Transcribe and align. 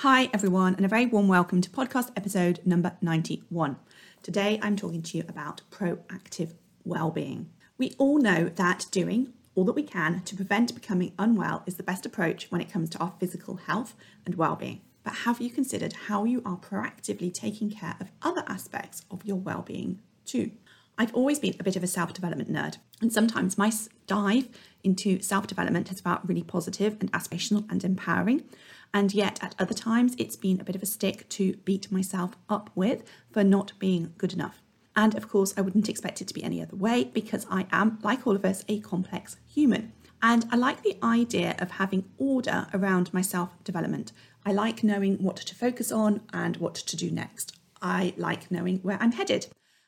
Hi, 0.00 0.30
everyone, 0.32 0.76
and 0.76 0.86
a 0.86 0.88
very 0.88 1.04
warm 1.04 1.28
welcome 1.28 1.60
to 1.60 1.68
podcast 1.68 2.08
episode 2.16 2.60
number 2.64 2.96
91. 3.02 3.76
Today, 4.22 4.58
I'm 4.62 4.74
talking 4.74 5.02
to 5.02 5.18
you 5.18 5.24
about 5.28 5.60
proactive 5.70 6.54
well-being. 6.86 7.50
We 7.76 7.94
all 7.98 8.16
know 8.16 8.48
that 8.48 8.86
doing 8.90 9.34
all 9.54 9.64
that 9.64 9.74
we 9.74 9.82
can 9.82 10.22
to 10.22 10.34
prevent 10.34 10.74
becoming 10.74 11.12
unwell 11.18 11.64
is 11.66 11.74
the 11.74 11.82
best 11.82 12.06
approach 12.06 12.50
when 12.50 12.62
it 12.62 12.72
comes 12.72 12.88
to 12.88 12.98
our 12.98 13.12
physical 13.20 13.56
health 13.56 13.94
and 14.24 14.36
well-being. 14.36 14.80
But 15.04 15.16
have 15.26 15.38
you 15.38 15.50
considered 15.50 15.92
how 16.06 16.24
you 16.24 16.40
are 16.46 16.56
proactively 16.56 17.30
taking 17.30 17.70
care 17.70 17.96
of 18.00 18.10
other 18.22 18.44
aspects 18.46 19.04
of 19.10 19.26
your 19.26 19.36
well-being 19.36 20.00
too? 20.24 20.52
I've 20.96 21.14
always 21.14 21.38
been 21.38 21.56
a 21.60 21.64
bit 21.64 21.76
of 21.76 21.82
a 21.82 21.86
self 21.86 22.14
development 22.14 22.50
nerd, 22.50 22.78
and 23.02 23.12
sometimes 23.12 23.58
my 23.58 23.70
dive 24.06 24.48
into 24.82 25.20
self 25.20 25.46
development 25.46 25.88
has 25.88 26.00
felt 26.00 26.20
really 26.24 26.42
positive 26.42 26.96
and 27.00 27.12
aspirational 27.12 27.70
and 27.70 27.84
empowering. 27.84 28.44
And 28.92 29.14
yet, 29.14 29.38
at 29.42 29.54
other 29.58 29.74
times, 29.74 30.14
it's 30.18 30.36
been 30.36 30.60
a 30.60 30.64
bit 30.64 30.74
of 30.74 30.82
a 30.82 30.86
stick 30.86 31.28
to 31.30 31.56
beat 31.64 31.92
myself 31.92 32.36
up 32.48 32.70
with 32.74 33.04
for 33.30 33.44
not 33.44 33.72
being 33.78 34.14
good 34.18 34.32
enough. 34.32 34.60
And 34.96 35.14
of 35.14 35.28
course, 35.28 35.54
I 35.56 35.60
wouldn't 35.60 35.88
expect 35.88 36.20
it 36.20 36.28
to 36.28 36.34
be 36.34 36.42
any 36.42 36.60
other 36.60 36.76
way 36.76 37.04
because 37.04 37.46
I 37.50 37.66
am, 37.70 37.98
like 38.02 38.26
all 38.26 38.34
of 38.34 38.44
us, 38.44 38.64
a 38.68 38.80
complex 38.80 39.36
human. 39.46 39.92
And 40.22 40.46
I 40.50 40.56
like 40.56 40.82
the 40.82 40.98
idea 41.02 41.54
of 41.58 41.72
having 41.72 42.04
order 42.18 42.66
around 42.74 43.14
my 43.14 43.22
self 43.22 43.50
development. 43.64 44.12
I 44.44 44.52
like 44.52 44.82
knowing 44.82 45.22
what 45.22 45.36
to 45.36 45.54
focus 45.54 45.92
on 45.92 46.22
and 46.32 46.56
what 46.56 46.74
to 46.74 46.96
do 46.96 47.10
next. 47.10 47.56
I 47.80 48.14
like 48.16 48.50
knowing 48.50 48.78
where 48.78 48.98
I'm 49.00 49.12
headed. 49.12 49.46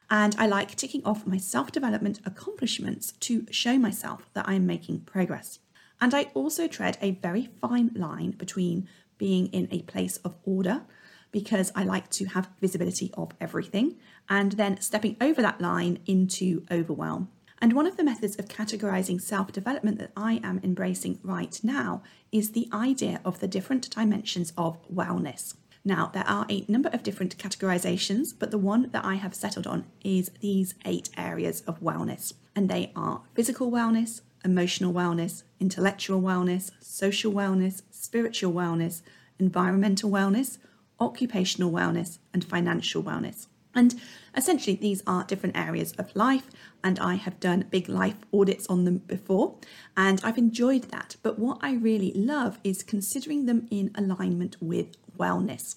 And 0.08 0.36
I 0.38 0.46
like 0.46 0.74
ticking 0.76 1.04
off 1.04 1.26
my 1.26 1.38
self 1.38 1.72
development 1.72 2.20
accomplishments 2.24 3.12
to 3.20 3.46
show 3.50 3.78
myself 3.78 4.30
that 4.34 4.48
I 4.48 4.54
am 4.54 4.66
making 4.66 5.00
progress. 5.00 5.58
And 6.02 6.14
I 6.14 6.32
also 6.34 6.66
tread 6.66 6.98
a 7.00 7.12
very 7.12 7.48
fine 7.60 7.92
line 7.94 8.32
between 8.32 8.88
being 9.18 9.46
in 9.46 9.68
a 9.70 9.82
place 9.82 10.16
of 10.18 10.34
order 10.42 10.82
because 11.30 11.70
I 11.76 11.84
like 11.84 12.10
to 12.10 12.24
have 12.24 12.50
visibility 12.60 13.12
of 13.14 13.30
everything 13.40 13.98
and 14.28 14.50
then 14.52 14.80
stepping 14.80 15.16
over 15.20 15.40
that 15.42 15.60
line 15.60 16.00
into 16.04 16.66
overwhelm. 16.72 17.28
And 17.60 17.74
one 17.74 17.86
of 17.86 17.96
the 17.96 18.02
methods 18.02 18.34
of 18.34 18.48
categorizing 18.48 19.20
self 19.20 19.52
development 19.52 20.00
that 20.00 20.10
I 20.16 20.40
am 20.42 20.60
embracing 20.64 21.20
right 21.22 21.56
now 21.62 22.02
is 22.32 22.50
the 22.50 22.68
idea 22.72 23.20
of 23.24 23.38
the 23.38 23.46
different 23.46 23.88
dimensions 23.88 24.52
of 24.58 24.78
wellness. 24.92 25.54
Now, 25.84 26.10
there 26.12 26.26
are 26.26 26.46
a 26.50 26.64
number 26.66 26.88
of 26.88 27.04
different 27.04 27.38
categorizations, 27.38 28.34
but 28.36 28.50
the 28.50 28.58
one 28.58 28.90
that 28.90 29.04
I 29.04 29.14
have 29.14 29.36
settled 29.36 29.68
on 29.68 29.86
is 30.04 30.32
these 30.40 30.74
eight 30.84 31.10
areas 31.16 31.60
of 31.60 31.80
wellness. 31.80 32.32
And 32.56 32.68
they 32.68 32.90
are 32.96 33.22
physical 33.34 33.70
wellness, 33.70 34.20
emotional 34.44 34.92
wellness, 34.92 35.42
intellectual 35.60 36.20
wellness, 36.20 36.70
social 36.80 37.32
wellness, 37.32 37.82
spiritual 37.90 38.52
wellness, 38.52 39.02
environmental 39.38 40.10
wellness, 40.10 40.58
occupational 41.00 41.70
wellness, 41.70 42.18
and 42.32 42.44
financial 42.44 43.02
wellness. 43.02 43.46
And 43.74 44.00
essentially, 44.36 44.76
these 44.76 45.02
are 45.06 45.24
different 45.24 45.56
areas 45.56 45.92
of 45.92 46.14
life, 46.14 46.50
and 46.84 46.98
I 46.98 47.14
have 47.14 47.40
done 47.40 47.66
big 47.70 47.88
life 47.88 48.16
audits 48.32 48.66
on 48.66 48.84
them 48.84 48.98
before, 48.98 49.56
and 49.96 50.20
I've 50.22 50.38
enjoyed 50.38 50.84
that. 50.90 51.16
But 51.22 51.38
what 51.38 51.58
I 51.62 51.74
really 51.74 52.12
love 52.12 52.58
is 52.62 52.82
considering 52.82 53.46
them 53.46 53.66
in 53.70 53.90
alignment 53.94 54.56
with 54.60 54.96
wellness, 55.16 55.76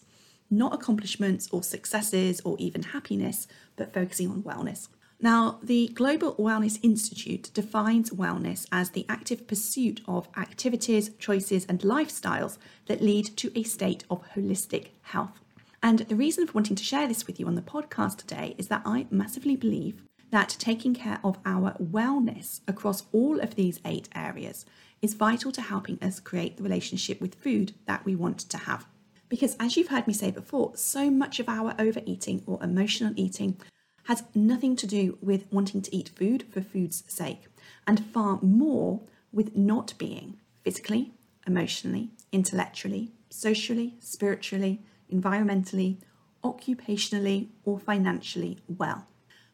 not 0.50 0.74
accomplishments 0.74 1.48
or 1.52 1.64
successes 1.64 2.42
or 2.44 2.58
even 2.60 2.84
happiness, 2.84 3.48
but 3.78 3.94
focusing 3.94 4.30
on 4.30 4.44
wellness. 4.44 4.90
Now, 5.20 5.60
the 5.64 5.88
Global 5.94 6.36
Wellness 6.36 6.78
Institute 6.84 7.50
defines 7.54 8.10
wellness 8.10 8.68
as 8.72 8.90
the 8.90 9.06
active 9.08 9.48
pursuit 9.48 10.02
of 10.08 10.28
activities, 10.38 11.10
choices, 11.18 11.66
and 11.66 11.80
lifestyles 11.80 12.58
that 12.88 13.02
lead 13.02 13.36
to 13.38 13.52
a 13.58 13.64
state 13.64 14.04
of 14.10 14.24
holistic 14.36 14.90
health. 15.04 15.40
And 15.82 16.00
the 16.00 16.16
reason 16.16 16.48
for 16.48 16.54
wanting 16.54 16.76
to 16.76 16.84
share 16.84 17.08
this 17.08 17.28
with 17.28 17.40
you 17.40 17.48
on 17.48 17.56
the 17.56 17.62
podcast 17.62 18.18
today 18.18 18.56
is 18.58 18.68
that 18.68 18.82
I 18.86 19.08
massively 19.10 19.56
believe 19.56 20.02
that 20.32 20.56
taking 20.60 20.94
care 20.94 21.20
of 21.24 21.38
our 21.46 21.74
wellness 21.74 22.60
across 22.68 23.04
all 23.14 23.40
of 23.40 23.56
these 23.56 23.80
eight 23.86 24.10
areas 24.16 24.66
is 25.02 25.14
vital 25.14 25.52
to 25.52 25.62
helping 25.62 25.98
us 26.02 26.20
create 26.20 26.58
the 26.58 26.64
relationship 26.64 27.22
with 27.22 27.36
food 27.36 27.74
that 27.86 28.04
we 28.04 28.16
want 28.16 28.40
to 28.40 28.58
have. 28.58 28.86
Because, 29.30 29.56
as 29.60 29.78
you've 29.78 29.88
heard 29.88 30.08
me 30.08 30.14
say 30.14 30.32
before, 30.32 30.76
so 30.76 31.10
much 31.10 31.40
of 31.40 31.48
our 31.48 31.74
overeating 31.80 32.44
or 32.46 32.62
emotional 32.64 33.14
eating 33.16 33.60
has 34.06 34.24
nothing 34.34 34.76
to 34.76 34.88
do 34.88 35.18
with 35.22 35.46
wanting 35.52 35.82
to 35.82 35.96
eat 35.96 36.10
food 36.10 36.46
for 36.52 36.62
food's 36.62 37.04
sake, 37.08 37.46
and 37.88 38.06
far 38.06 38.40
more 38.42 39.02
with 39.32 39.56
not 39.56 39.94
being 39.98 40.38
physically, 40.64 41.14
emotionally, 41.46 42.10
intellectually, 42.32 43.12
socially, 43.30 43.96
spiritually, 44.00 44.82
environmentally, 45.12 45.98
occupationally, 46.44 47.50
or 47.64 47.80
financially 47.80 48.60
well. 48.68 49.08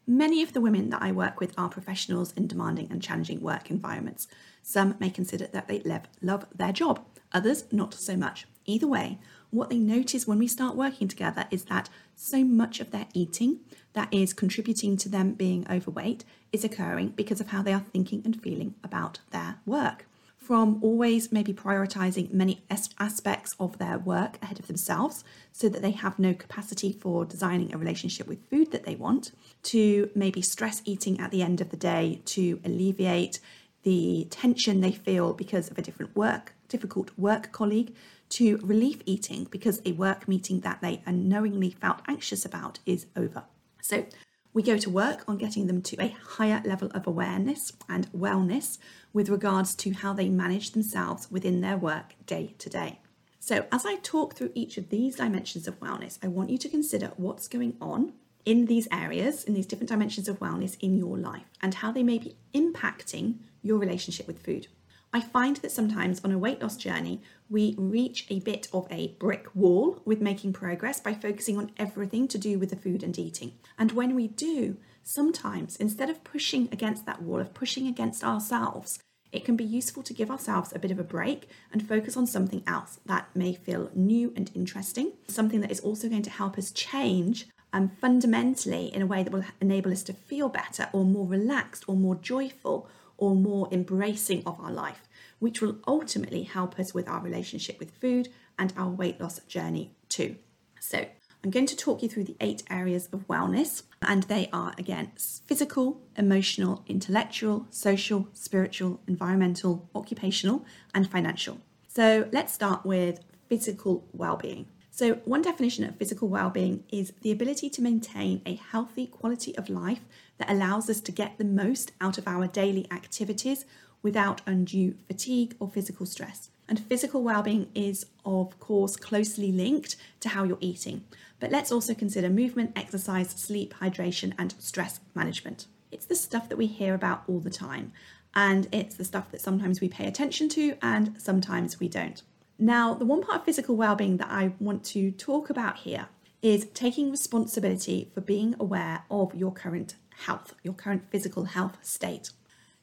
Many 0.08 0.42
of 0.42 0.54
the 0.54 0.62
women 0.62 0.90
that 0.90 1.02
I 1.02 1.12
work 1.12 1.40
with 1.40 1.58
are 1.58 1.70
professionals 1.70 2.34
in 2.34 2.48
demanding 2.48 2.88
and 2.92 3.02
challenging 3.02 3.40
work 3.40 3.70
environments. 3.70 4.28
Some 4.62 4.96
may 5.00 5.10
consider 5.10 5.48
that 5.48 5.68
they 5.68 5.82
love, 6.22 6.46
their 6.54 6.74
job, 6.74 7.06
others 7.32 7.66
not 7.72 7.94
so 7.94 8.18
much. 8.18 8.46
Either 8.66 8.88
way, 8.88 9.20
what 9.52 9.70
they 9.70 9.78
notice 9.78 10.26
when 10.26 10.40
we 10.40 10.48
start 10.48 10.76
working 10.76 11.08
together 11.08 11.46
is 11.52 11.66
that 11.66 11.90
so 12.16 12.44
much 12.44 12.80
of 12.80 12.92
their 12.92 13.08
eating 13.14 13.60
that 13.94 14.12
is 14.12 14.34
contributing 14.34 14.96
to 14.98 15.10
them 15.10 15.34
being 15.34 15.68
overweight 15.70 16.24
is 16.52 16.64
occurring 16.64 17.10
because 17.10 17.42
of 17.42 17.50
how 17.50 17.62
they 17.62 17.74
are 17.74 17.86
thinking 17.92 18.22
and 18.26 18.42
feeling 18.42 18.76
about 18.84 19.20
their 19.32 19.58
work. 19.66 20.06
From 20.38 20.80
always 20.82 21.32
maybe 21.32 21.54
prioritizing 21.54 22.34
many 22.34 22.64
aspects 23.00 23.54
of 23.60 23.78
their 23.78 24.00
work 24.00 24.38
ahead 24.42 24.60
of 24.60 24.68
themselves 24.68 25.24
so 25.52 25.70
that 25.70 25.82
they 25.82 25.92
have 25.92 26.18
no 26.18 26.34
capacity 26.34 26.92
for 26.94 27.26
designing 27.26 27.74
a 27.74 27.78
relationship 27.78 28.28
with 28.28 28.50
food 28.50 28.72
that 28.72 28.84
they 28.84 28.96
want, 28.96 29.32
to 29.64 30.10
maybe 30.16 30.42
stress 30.42 30.82
eating 30.84 31.20
at 31.20 31.32
the 31.32 31.44
end 31.44 31.62
of 31.62 31.70
the 31.70 31.78
day 31.78 32.22
to 32.26 32.60
alleviate 32.66 33.40
the 33.84 34.28
tension 34.30 34.82
they 34.82 34.92
feel 34.92 35.34
because 35.34 35.70
of 35.70 35.78
a 35.78 35.82
different 35.82 36.16
work, 36.16 36.54
difficult 36.68 37.12
work 37.18 37.52
colleague, 37.52 37.94
to 38.32 38.58
relief 38.58 39.02
eating 39.06 39.48
because 39.52 39.82
a 39.86 39.92
work 39.94 40.28
meeting 40.28 40.62
that 40.62 40.82
they 40.82 41.02
unknowingly 41.06 41.72
felt 41.72 42.02
anxious 42.08 42.46
about 42.46 42.80
is 42.86 43.08
over. 43.16 43.44
So 43.82 44.06
we 44.54 44.64
go 44.64 44.78
to 44.78 44.90
work 44.90 45.24
on 45.28 45.38
getting 45.38 45.68
them 45.68 45.82
to 45.82 46.02
a 46.02 46.16
higher 46.26 46.62
level 46.66 46.90
of 46.94 47.08
awareness 47.08 47.72
and 47.88 48.12
wellness 48.12 48.78
with 49.14 49.30
regards 49.30 49.76
to 49.76 49.94
how 49.94 50.14
they 50.14 50.30
manage 50.30 50.72
themselves 50.72 51.30
within 51.32 51.62
their 51.62 51.78
work 51.78 52.16
day 52.26 52.56
to 52.58 52.70
day. 52.70 53.00
So, 53.40 53.66
as 53.72 53.86
I 53.86 53.96
talk 53.96 54.36
through 54.36 54.52
each 54.54 54.78
of 54.78 54.90
these 54.90 55.16
dimensions 55.16 55.68
of 55.68 55.80
wellness, 55.80 56.20
I 56.22 56.28
want 56.28 56.52
you 56.52 56.58
to 56.60 56.70
consider 56.70 57.12
what's 57.18 57.48
going 57.48 57.76
on 57.82 58.14
in 58.46 58.66
these 58.66 58.88
areas, 58.92 59.44
in 59.44 59.54
these 59.54 59.66
different 59.66 59.90
dimensions 59.90 60.28
of 60.28 60.40
wellness 60.40 60.78
in 60.80 60.98
your 60.98 61.18
life, 61.18 61.46
and 61.62 61.76
how 61.76 61.92
they 61.92 62.04
may 62.04 62.20
be 62.20 62.36
impacting 62.54 63.38
your 63.64 63.78
relationship 63.78 64.28
with 64.28 64.44
food. 64.44 64.68
I 65.14 65.20
find 65.20 65.58
that 65.58 65.72
sometimes 65.74 66.24
on 66.24 66.32
a 66.32 66.38
weight 66.38 66.62
loss 66.62 66.78
journey, 66.78 67.22
we 67.50 67.76
reach 67.78 68.26
a 68.30 68.40
bit 68.40 68.70
of 68.72 68.88
a 68.90 69.10
brick 69.20 69.54
wall 69.54 70.02
with 70.06 70.22
making 70.22 70.54
progress 70.54 71.02
by 71.02 71.14
focusing 71.14 71.58
on 71.58 71.72
everything 71.78 72.30
to 72.30 72.38
do 72.38 72.58
with 72.58 72.70
the 72.70 72.78
food 72.78 73.04
and 73.04 73.18
eating. 73.20 73.54
And 73.78 73.92
when 73.92 74.16
we 74.16 74.30
do, 74.30 74.78
sometimes 75.04 75.76
instead 75.76 76.10
of 76.10 76.24
pushing 76.24 76.70
against 76.72 77.06
that 77.06 77.22
wall, 77.22 77.42
of 77.42 77.54
pushing 77.54 77.88
against 77.88 78.24
ourselves, 78.24 79.00
it 79.34 79.44
can 79.44 79.58
be 79.58 79.66
useful 79.66 80.02
to 80.04 80.14
give 80.14 80.32
ourselves 80.32 80.72
a 80.74 80.80
bit 80.80 80.92
of 80.92 81.00
a 81.00 81.04
break 81.04 81.50
and 81.74 81.86
focus 81.86 82.16
on 82.16 82.26
something 82.26 82.64
else 82.66 83.00
that 83.06 83.28
may 83.36 83.54
feel 83.54 83.92
new 83.94 84.32
and 84.38 84.50
interesting, 84.56 85.12
something 85.28 85.60
that 85.60 85.72
is 85.72 85.82
also 85.82 86.08
going 86.08 86.22
to 86.24 86.30
help 86.30 86.58
us 86.58 86.72
change 86.72 87.48
um, 87.74 87.90
fundamentally 88.00 88.94
in 88.94 89.02
a 89.02 89.06
way 89.06 89.24
that 89.24 89.32
will 89.32 89.46
enable 89.60 89.92
us 89.92 90.04
to 90.04 90.14
feel 90.14 90.48
better 90.48 90.90
or 90.94 91.04
more 91.04 91.28
relaxed 91.28 91.84
or 91.88 91.96
more 91.96 92.16
joyful 92.16 92.90
or 93.22 93.36
more 93.36 93.70
embracing 93.72 94.44
of 94.46 94.60
our 94.60 94.72
life, 94.72 95.08
which 95.40 95.62
will 95.62 95.78
ultimately 95.88 96.44
help 96.44 96.78
us 96.80 96.94
with 96.94 97.08
our 97.08 97.22
relationship 97.22 97.80
with 97.80 97.92
food 97.92 98.28
and 98.60 98.74
our 98.76 98.90
weight 98.90 99.22
loss 99.22 99.40
journey 99.42 99.96
too. 100.10 100.36
So, 100.80 101.06
I'm 101.44 101.50
going 101.50 101.66
to 101.68 101.76
talk 101.76 102.04
you 102.04 102.10
through 102.10 102.26
the 102.26 102.36
eight 102.40 102.62
areas 102.70 103.10
of 103.12 103.28
wellness, 103.28 103.84
and 104.04 104.24
they 104.24 104.48
are 104.54 104.74
again 104.78 105.12
physical, 105.18 106.02
emotional, 106.16 106.84
intellectual, 106.88 107.66
social, 107.72 108.28
spiritual, 108.34 109.02
environmental, 109.08 109.90
occupational, 109.96 110.66
and 110.94 111.10
financial. 111.10 111.60
So 111.88 112.30
let's 112.32 112.54
start 112.54 112.86
with 112.86 113.22
physical 113.50 114.08
well 114.14 114.38
being. 114.38 114.68
So, 115.02 115.16
one 115.26 115.42
definition 115.42 115.84
of 115.84 115.96
physical 115.96 116.28
well-being 116.28 116.84
is 116.92 117.12
the 117.22 117.32
ability 117.32 117.72
to 117.72 117.82
maintain 117.82 118.44
a 118.46 118.54
healthy 118.54 119.08
quality 119.08 119.58
of 119.58 119.68
life 119.68 120.02
that 120.38 120.48
allows 120.48 120.92
us 120.92 121.02
to 121.02 121.12
get 121.12 121.40
the 121.40 121.44
most 121.44 121.92
out 122.00 122.20
of 122.20 122.28
our 122.28 122.46
daily 122.46 122.86
activities 122.92 123.66
without 124.04 124.42
undue 124.46 124.94
fatigue 125.08 125.56
or 125.60 125.72
physical 125.72 126.06
stress. 126.06 126.52
And 126.70 126.80
physical 126.80 127.24
well-being 127.24 127.72
is 127.74 128.06
of 128.26 128.60
course 128.60 128.96
closely 128.96 129.52
linked 129.52 129.96
to 130.20 130.30
how 130.30 130.44
you're 130.44 130.60
eating. 130.62 131.04
But 131.40 131.50
let's 131.50 131.72
also 131.72 131.96
consider 131.96 132.30
movement, 132.30 132.74
exercise, 132.76 133.32
sleep, 133.32 133.74
hydration 133.82 134.36
and 134.38 134.54
stress 134.60 135.00
management. 135.16 135.66
It's 135.92 136.06
the 136.06 136.14
stuff 136.14 136.48
that 136.48 136.60
we 136.60 136.68
hear 136.68 136.94
about 136.94 137.24
all 137.28 137.40
the 137.40 137.50
time 137.50 137.92
and 138.36 138.68
it's 138.72 138.98
the 138.98 139.06
stuff 139.06 139.32
that 139.32 139.42
sometimes 139.42 139.82
we 139.82 139.90
pay 139.90 140.06
attention 140.06 140.48
to 140.50 140.78
and 140.80 141.20
sometimes 141.20 141.80
we 141.80 141.88
don't. 141.88 142.22
Now, 142.64 142.94
the 142.94 143.06
one 143.06 143.24
part 143.24 143.40
of 143.40 143.46
physical 143.46 143.76
well-being 143.76 144.18
that 144.18 144.30
I 144.30 144.54
want 144.60 144.84
to 144.86 145.10
talk 145.10 145.50
about 145.50 145.78
here 145.78 146.10
is 146.44 146.68
taking 146.76 147.10
responsibility 147.10 148.12
for 148.14 148.22
being 148.22 148.54
aware 148.60 149.04
of 149.10 149.34
your 149.34 149.52
current 149.52 149.96
health, 150.28 150.54
your 150.62 150.76
current 150.76 151.10
physical 151.10 151.46
health 151.46 151.80
state. 151.82 152.30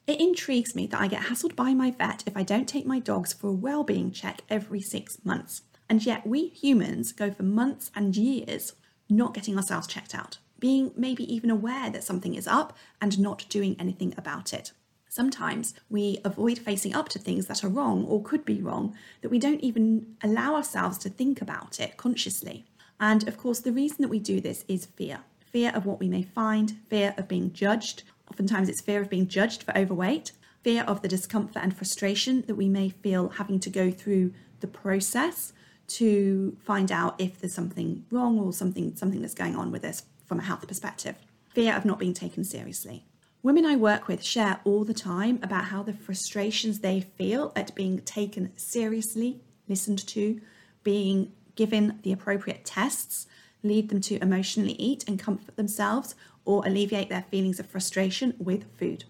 It 0.05 0.19
intrigues 0.19 0.75
me 0.75 0.85
that 0.87 0.99
I 0.99 1.07
get 1.07 1.23
hassled 1.23 1.55
by 1.55 1.73
my 1.73 1.91
vet 1.91 2.25
if 2.27 2.35
I 2.35 2.43
don't 2.43 2.67
take 2.67 2.85
my 2.85 2.99
dogs 2.99 3.31
for 3.31 3.47
a 3.47 3.53
well-being 3.53 4.11
check 4.11 4.41
every 4.49 4.81
6 4.81 5.19
months. 5.23 5.61
And 5.87 6.05
yet 6.05 6.27
we 6.27 6.49
humans 6.49 7.13
go 7.13 7.31
for 7.31 7.43
months 7.43 7.89
and 7.95 8.17
years 8.17 8.73
not 9.09 9.33
getting 9.33 9.55
ourselves 9.55 9.87
checked 9.87 10.13
out, 10.13 10.39
being 10.59 10.91
maybe 10.97 11.23
even 11.33 11.49
aware 11.49 11.89
that 11.89 12.03
something 12.03 12.35
is 12.35 12.47
up 12.47 12.77
and 13.01 13.17
not 13.17 13.45
doing 13.47 13.77
anything 13.79 14.13
about 14.17 14.51
it. 14.51 14.73
Sometimes 15.09 15.73
we 15.89 16.19
avoid 16.23 16.59
facing 16.59 16.93
up 16.93 17.09
to 17.09 17.19
things 17.19 17.47
that 17.47 17.63
are 17.63 17.69
wrong 17.69 18.05
or 18.05 18.21
could 18.21 18.45
be 18.45 18.61
wrong, 18.61 18.95
that 19.21 19.29
we 19.29 19.39
don't 19.39 19.61
even 19.61 20.15
allow 20.23 20.55
ourselves 20.55 20.99
to 20.99 21.09
think 21.09 21.41
about 21.41 21.79
it 21.79 21.97
consciously. 21.97 22.65
And 22.99 23.27
of 23.27 23.37
course, 23.37 23.59
the 23.59 23.71
reason 23.71 23.97
that 24.03 24.09
we 24.09 24.19
do 24.19 24.39
this 24.39 24.63
is 24.67 24.85
fear 24.85 25.21
fear 25.51 25.71
of 25.73 25.83
what 25.83 25.99
we 25.99 26.07
may 26.07 26.21
find, 26.21 26.77
fear 26.89 27.15
of 27.17 27.27
being 27.27 27.51
judged. 27.51 28.03
Oftentimes, 28.29 28.69
it's 28.69 28.81
fear 28.81 29.01
of 29.01 29.09
being 29.09 29.27
judged 29.27 29.63
for 29.63 29.75
overweight, 29.75 30.31
fear 30.61 30.83
of 30.83 31.01
the 31.01 31.07
discomfort 31.07 31.63
and 31.63 31.75
frustration 31.75 32.43
that 32.45 32.53
we 32.53 32.69
may 32.69 32.89
feel 32.89 33.29
having 33.29 33.59
to 33.59 33.69
go 33.71 33.89
through 33.89 34.31
the 34.59 34.67
process 34.67 35.53
to 35.87 36.55
find 36.63 36.91
out 36.91 37.19
if 37.19 37.41
there's 37.41 37.53
something 37.53 38.05
wrong 38.11 38.37
or 38.37 38.53
something 38.53 38.95
something 38.95 39.21
that's 39.21 39.33
going 39.33 39.55
on 39.55 39.71
with 39.71 39.83
us 39.83 40.03
from 40.25 40.39
a 40.39 40.43
health 40.43 40.67
perspective. 40.67 41.15
Fear 41.49 41.73
of 41.73 41.83
not 41.83 41.97
being 41.97 42.13
taken 42.13 42.43
seriously. 42.43 43.05
Women 43.41 43.65
I 43.65 43.77
work 43.77 44.09
with 44.09 44.21
share 44.21 44.59
all 44.65 44.83
the 44.83 44.93
time 44.93 45.39
about 45.41 45.65
how 45.65 45.81
the 45.81 45.93
frustrations 45.93 46.79
they 46.79 46.99
feel 46.99 47.53
at 47.55 47.73
being 47.73 47.99
taken 47.99 48.51
seriously, 48.57 49.39
listened 49.69 50.05
to, 50.07 50.41
being 50.83 51.31
given 51.55 51.99
the 52.03 52.11
appropriate 52.11 52.65
tests, 52.65 53.27
lead 53.63 53.87
them 53.87 54.01
to 54.01 54.21
emotionally 54.21 54.73
eat 54.73 55.07
and 55.07 55.17
comfort 55.17 55.55
themselves 55.55 56.15
or 56.43 56.65
alleviate 56.65 57.07
their 57.07 57.25
feelings 57.31 57.61
of 57.61 57.65
frustration 57.65 58.33
with 58.39 58.65
food. 58.77 59.05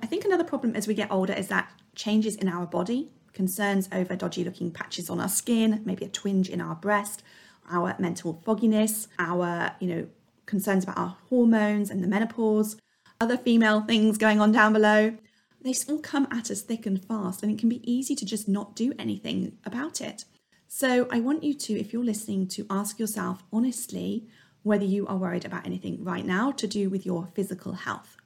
I 0.00 0.06
think 0.06 0.24
another 0.24 0.44
problem 0.44 0.76
as 0.76 0.86
we 0.86 0.94
get 0.94 1.10
older 1.10 1.32
is 1.32 1.48
that 1.48 1.68
changes 1.96 2.36
in 2.36 2.48
our 2.48 2.66
body, 2.66 3.10
concerns 3.32 3.88
over 3.90 4.14
dodgy 4.14 4.44
looking 4.44 4.70
patches 4.70 5.10
on 5.10 5.18
our 5.18 5.28
skin, 5.28 5.82
maybe 5.84 6.04
a 6.04 6.08
twinge 6.08 6.48
in 6.48 6.60
our 6.60 6.76
breast, 6.76 7.24
our 7.68 7.96
mental 7.98 8.40
fogginess, 8.44 9.08
our, 9.18 9.74
you 9.80 9.88
know, 9.88 10.06
concerns 10.46 10.84
about 10.84 10.98
our 10.98 11.16
hormones 11.30 11.90
and 11.90 12.02
the 12.02 12.08
menopause, 12.08 12.76
other 13.22 13.36
female 13.36 13.82
things 13.82 14.18
going 14.18 14.40
on 14.40 14.50
down 14.50 14.72
below. 14.72 15.16
They 15.60 15.74
all 15.88 16.00
come 16.00 16.26
at 16.32 16.50
us 16.50 16.60
thick 16.60 16.86
and 16.86 17.02
fast, 17.04 17.40
and 17.40 17.52
it 17.52 17.58
can 17.58 17.68
be 17.68 17.88
easy 17.88 18.16
to 18.16 18.26
just 18.26 18.48
not 18.48 18.74
do 18.74 18.92
anything 18.98 19.58
about 19.64 20.00
it. 20.00 20.24
So, 20.66 21.06
I 21.08 21.20
want 21.20 21.44
you 21.44 21.54
to, 21.54 21.78
if 21.78 21.92
you're 21.92 22.04
listening, 22.04 22.48
to 22.48 22.66
ask 22.68 22.98
yourself 22.98 23.44
honestly 23.52 24.26
whether 24.64 24.84
you 24.84 25.06
are 25.06 25.16
worried 25.16 25.44
about 25.44 25.64
anything 25.64 26.02
right 26.02 26.26
now 26.26 26.50
to 26.50 26.66
do 26.66 26.90
with 26.90 27.06
your 27.06 27.28
physical 27.32 27.74
health. 27.74 28.16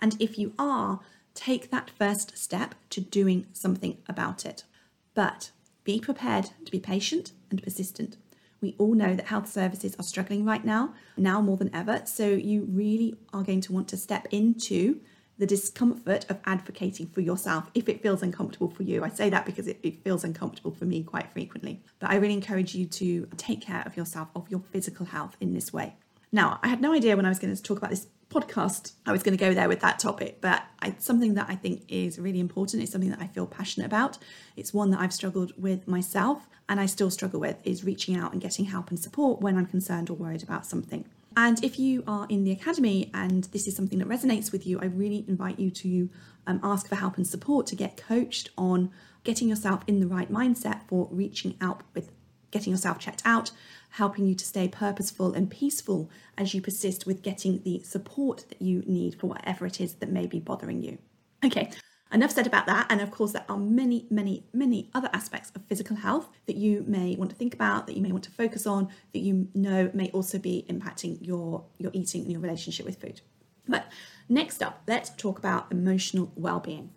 And 0.00 0.16
if 0.20 0.38
you 0.38 0.52
are, 0.56 1.00
take 1.34 1.72
that 1.72 1.90
first 1.90 2.38
step 2.38 2.76
to 2.90 3.00
doing 3.00 3.46
something 3.52 3.98
about 4.08 4.46
it. 4.46 4.62
But 5.14 5.50
be 5.82 5.98
prepared 5.98 6.50
to 6.64 6.70
be 6.70 6.78
patient 6.78 7.32
and 7.50 7.60
persistent. 7.60 8.18
We 8.64 8.74
all 8.78 8.94
know 8.94 9.14
that 9.14 9.26
health 9.26 9.46
services 9.46 9.94
are 9.98 10.02
struggling 10.02 10.46
right 10.46 10.64
now, 10.64 10.94
now 11.18 11.42
more 11.42 11.58
than 11.58 11.68
ever. 11.74 12.00
So 12.06 12.28
you 12.28 12.66
really 12.70 13.14
are 13.34 13.42
going 13.42 13.60
to 13.60 13.74
want 13.74 13.88
to 13.88 13.98
step 13.98 14.26
into 14.30 15.00
the 15.36 15.44
discomfort 15.46 16.24
of 16.30 16.40
advocating 16.46 17.08
for 17.08 17.20
yourself 17.20 17.70
if 17.74 17.90
it 17.90 18.02
feels 18.02 18.22
uncomfortable 18.22 18.70
for 18.70 18.82
you. 18.82 19.04
I 19.04 19.10
say 19.10 19.28
that 19.28 19.44
because 19.44 19.66
it, 19.66 19.80
it, 19.82 20.02
feels 20.02 20.24
uncomfortable 20.24 20.70
for 20.70 20.86
me 20.86 21.02
quite 21.02 21.30
frequently. 21.30 21.82
But 21.98 22.08
I 22.08 22.14
really 22.14 22.32
encourage 22.32 22.74
you 22.74 22.86
to 22.86 23.28
take 23.36 23.60
care 23.60 23.82
of 23.84 23.98
yourself, 23.98 24.28
of 24.34 24.48
your 24.48 24.62
physical 24.72 25.04
health 25.04 25.36
in 25.42 25.52
this 25.52 25.70
way. 25.70 25.96
Now, 26.32 26.58
I 26.62 26.68
had 26.68 26.80
no 26.80 26.94
idea 26.94 27.16
when 27.16 27.26
I 27.26 27.28
was 27.28 27.38
going 27.38 27.54
to 27.54 27.62
talk 27.62 27.76
about 27.76 27.90
this 27.90 28.06
podcast 28.34 28.92
I 29.06 29.12
was 29.12 29.22
going 29.22 29.36
to 29.36 29.42
go 29.42 29.54
there 29.54 29.68
with 29.68 29.80
that 29.80 29.98
topic, 29.98 30.38
but 30.40 30.62
it's 30.82 31.04
something 31.04 31.34
that 31.34 31.46
I 31.48 31.54
think 31.54 31.84
is 31.88 32.18
really 32.18 32.40
important. 32.40 32.82
It's 32.82 32.92
something 32.92 33.10
that 33.10 33.20
I 33.20 33.28
feel 33.28 33.46
passionate 33.46 33.86
about. 33.86 34.18
It's 34.56 34.74
one 34.74 34.90
that 34.90 35.00
I've 35.00 35.12
struggled 35.12 35.52
with 35.56 35.86
myself 35.86 36.48
and 36.68 36.80
I 36.80 36.86
still 36.86 37.10
struggle 37.10 37.40
with 37.40 37.58
is 37.64 37.84
reaching 37.84 38.16
out 38.16 38.32
and 38.32 38.40
getting 38.40 38.66
help 38.66 38.90
and 38.90 38.98
support 38.98 39.40
when 39.40 39.56
I'm 39.56 39.66
concerned 39.66 40.10
or 40.10 40.14
worried 40.14 40.42
about 40.42 40.66
something. 40.66 41.04
And 41.36 41.62
if 41.64 41.78
you 41.78 42.04
are 42.06 42.26
in 42.28 42.44
the 42.44 42.52
academy 42.52 43.10
and 43.12 43.44
this 43.44 43.66
is 43.66 43.74
something 43.76 43.98
that 43.98 44.08
resonates 44.08 44.52
with 44.52 44.66
you, 44.66 44.80
I 44.80 44.86
really 44.86 45.24
invite 45.26 45.58
you 45.58 45.70
to 45.70 46.08
um, 46.46 46.60
ask 46.62 46.88
for 46.88 46.94
help 46.94 47.16
and 47.16 47.26
support 47.26 47.66
to 47.68 47.76
get 47.76 47.96
coached 47.96 48.50
on 48.56 48.90
getting 49.24 49.48
yourself 49.48 49.82
in 49.86 50.00
the 50.00 50.06
right 50.06 50.30
mindset 50.30 50.86
for 50.86 51.08
reaching 51.10 51.56
out 51.60 51.82
with 51.94 52.10
getting 52.54 52.72
yourself 52.72 52.98
checked 52.98 53.20
out, 53.24 53.50
helping 53.90 54.26
you 54.26 54.34
to 54.34 54.44
stay 54.44 54.68
purposeful 54.68 55.34
and 55.34 55.50
peaceful 55.50 56.08
as 56.38 56.54
you 56.54 56.62
persist 56.62 57.04
with 57.04 57.20
getting 57.20 57.60
the 57.64 57.80
support 57.80 58.44
that 58.48 58.62
you 58.62 58.82
need 58.86 59.18
for 59.18 59.26
whatever 59.26 59.66
it 59.66 59.80
is 59.80 59.94
that 59.94 60.08
may 60.08 60.24
be 60.24 60.38
bothering 60.38 60.80
you. 60.80 60.96
Okay, 61.44 61.70
enough 62.12 62.30
said 62.30 62.46
about 62.46 62.66
that. 62.66 62.86
And 62.88 63.00
of 63.00 63.10
course, 63.10 63.32
there 63.32 63.44
are 63.48 63.58
many, 63.58 64.06
many, 64.08 64.46
many 64.52 64.88
other 64.94 65.10
aspects 65.12 65.50
of 65.56 65.64
physical 65.64 65.96
health 65.96 66.28
that 66.46 66.56
you 66.56 66.84
may 66.86 67.16
want 67.16 67.30
to 67.32 67.36
think 67.36 67.54
about, 67.54 67.88
that 67.88 67.96
you 67.96 68.02
may 68.02 68.12
want 68.12 68.24
to 68.24 68.30
focus 68.30 68.68
on, 68.68 68.88
that 69.12 69.18
you 69.18 69.48
know 69.52 69.90
may 69.92 70.10
also 70.10 70.38
be 70.38 70.64
impacting 70.70 71.18
your, 71.20 71.64
your 71.76 71.90
eating 71.92 72.22
and 72.22 72.30
your 72.30 72.40
relationship 72.40 72.86
with 72.86 73.00
food. 73.00 73.20
But 73.66 73.90
next 74.28 74.62
up, 74.62 74.82
let's 74.86 75.10
talk 75.10 75.38
about 75.38 75.72
emotional 75.72 76.32
well 76.36 76.60
being. 76.60 76.90